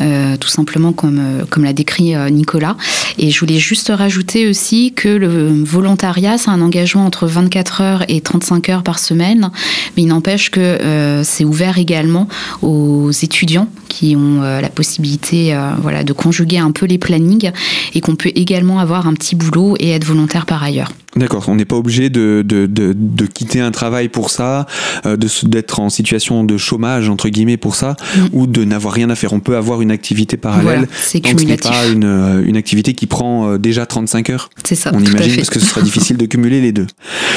euh, 0.00 0.36
tout 0.36 0.48
simplement 0.48 0.92
comme, 0.92 1.18
euh, 1.18 1.44
comme 1.48 1.64
l'a 1.64 1.72
décrit 1.72 2.14
euh, 2.14 2.28
Nicolas. 2.28 2.76
Et 3.18 3.30
je 3.30 3.40
voulais 3.40 3.58
juste 3.58 3.90
rajouter 3.94 4.48
aussi 4.48 4.92
que 4.94 5.08
le 5.08 5.64
volontariat, 5.64 6.36
c'est 6.36 6.50
un 6.50 6.60
engagement 6.60 7.06
entre 7.06 7.26
24 7.26 7.80
heures 7.80 8.04
et 8.08 8.20
35 8.20 8.68
heures 8.68 8.82
par 8.82 8.98
semaine, 8.98 9.50
mais 9.96 10.02
il 10.02 10.08
n'empêche 10.08 10.50
que 10.50 11.22
c'est 11.24 11.44
ouvert 11.44 11.78
également 11.78 12.28
aux 12.62 13.10
étudiants 13.10 13.68
qui 13.88 14.16
ont 14.16 14.40
la 14.40 14.68
possibilité 14.68 15.56
voilà, 15.80 16.04
de 16.04 16.12
conjuguer 16.12 16.58
un 16.58 16.70
peu 16.72 16.86
les 16.86 16.98
plannings 16.98 17.50
et 17.94 18.00
qu'on 18.00 18.16
peut 18.16 18.32
également 18.34 18.78
avoir 18.78 19.06
un 19.06 19.14
petit 19.14 19.36
boulot 19.36 19.76
et 19.78 19.90
être 19.90 20.04
volontaire 20.04 20.46
par 20.46 20.62
ailleurs. 20.62 20.90
D'accord, 21.14 21.44
on 21.48 21.56
n'est 21.56 21.66
pas 21.66 21.76
obligé 21.76 22.08
de, 22.08 22.42
de, 22.42 22.64
de, 22.64 22.94
de, 22.96 23.26
quitter 23.26 23.60
un 23.60 23.70
travail 23.70 24.08
pour 24.08 24.30
ça, 24.30 24.66
euh, 25.04 25.18
d'être 25.42 25.78
en 25.78 25.90
situation 25.90 26.42
de 26.42 26.56
chômage, 26.56 27.10
entre 27.10 27.28
guillemets, 27.28 27.58
pour 27.58 27.74
ça, 27.74 27.96
mm. 28.16 28.20
ou 28.32 28.46
de 28.46 28.64
n'avoir 28.64 28.94
rien 28.94 29.10
à 29.10 29.14
faire. 29.14 29.34
On 29.34 29.40
peut 29.40 29.56
avoir 29.56 29.82
une 29.82 29.90
activité 29.90 30.38
parallèle, 30.38 30.64
voilà, 30.64 30.86
c'est 30.94 31.24
ce 31.26 31.44
n'est 31.44 31.58
pas 31.58 31.86
une, 31.88 32.04
euh, 32.04 32.42
une, 32.46 32.56
activité 32.56 32.94
qui 32.94 33.06
prend 33.06 33.46
euh, 33.50 33.58
déjà 33.58 33.84
35 33.84 34.30
heures. 34.30 34.48
C'est 34.64 34.74
ça, 34.74 34.90
On 34.94 35.00
imagine, 35.00 35.36
parce 35.36 35.50
que 35.50 35.60
ce 35.60 35.66
sera 35.66 35.82
difficile 35.82 36.16
de 36.16 36.24
cumuler 36.24 36.62
les 36.62 36.72
deux. 36.72 36.86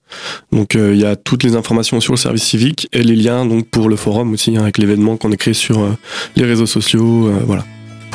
Donc 0.51 0.75
euh, 0.75 0.93
il 0.93 0.99
y 0.99 1.05
a 1.05 1.15
toutes 1.15 1.43
les 1.43 1.55
informations 1.55 2.01
sur 2.01 2.11
le 2.11 2.17
service 2.17 2.43
civique 2.43 2.89
et 2.91 3.01
les 3.01 3.15
liens 3.15 3.45
donc 3.45 3.69
pour 3.69 3.87
le 3.87 3.95
forum 3.95 4.33
aussi 4.33 4.57
hein, 4.57 4.63
avec 4.63 4.77
l'événement 4.77 5.15
qu'on 5.15 5.31
écrit 5.31 5.55
sur 5.55 5.79
euh, 5.79 5.91
les 6.35 6.43
réseaux 6.43 6.65
sociaux, 6.65 7.31
voilà 7.45 7.63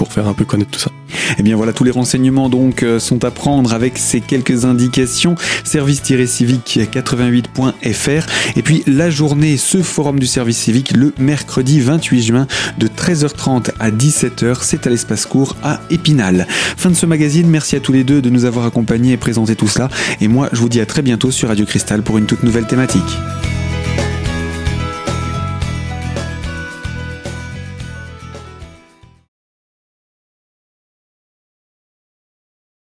pour 0.00 0.12
faire 0.14 0.26
un 0.26 0.32
peu 0.32 0.46
connaître 0.46 0.70
tout 0.70 0.80
ça. 0.80 0.90
Eh 1.38 1.42
bien 1.42 1.56
voilà, 1.56 1.74
tous 1.74 1.84
les 1.84 1.90
renseignements 1.90 2.48
donc 2.48 2.82
euh, 2.82 2.98
sont 2.98 3.22
à 3.22 3.30
prendre 3.30 3.74
avec 3.74 3.98
ces 3.98 4.22
quelques 4.22 4.64
indications. 4.64 5.34
Service-civique88.fr 5.62 8.26
et 8.56 8.62
puis 8.62 8.82
la 8.86 9.10
journée, 9.10 9.58
ce 9.58 9.82
forum 9.82 10.18
du 10.18 10.26
service 10.26 10.56
civique 10.56 10.96
le 10.96 11.12
mercredi 11.18 11.82
28 11.82 12.22
juin 12.22 12.46
de 12.78 12.86
13h30 12.86 13.72
à 13.78 13.90
17h, 13.90 14.60
c'est 14.62 14.86
à 14.86 14.90
l'espace 14.90 15.26
court 15.26 15.54
à 15.62 15.82
Épinal. 15.90 16.46
Fin 16.48 16.88
de 16.88 16.94
ce 16.94 17.04
magazine, 17.04 17.46
merci 17.46 17.76
à 17.76 17.80
tous 17.80 17.92
les 17.92 18.04
deux 18.04 18.22
de 18.22 18.30
nous 18.30 18.46
avoir 18.46 18.64
accompagnés 18.64 19.12
et 19.12 19.18
présenté 19.18 19.54
tout 19.54 19.68
cela 19.68 19.90
et 20.22 20.28
moi 20.28 20.48
je 20.54 20.60
vous 20.60 20.70
dis 20.70 20.80
à 20.80 20.86
très 20.86 21.02
bientôt 21.02 21.30
sur 21.30 21.48
Radio 21.48 21.66
Cristal 21.66 22.00
pour 22.00 22.16
une 22.16 22.24
toute 22.24 22.42
nouvelle 22.42 22.66
thématique. 22.66 23.18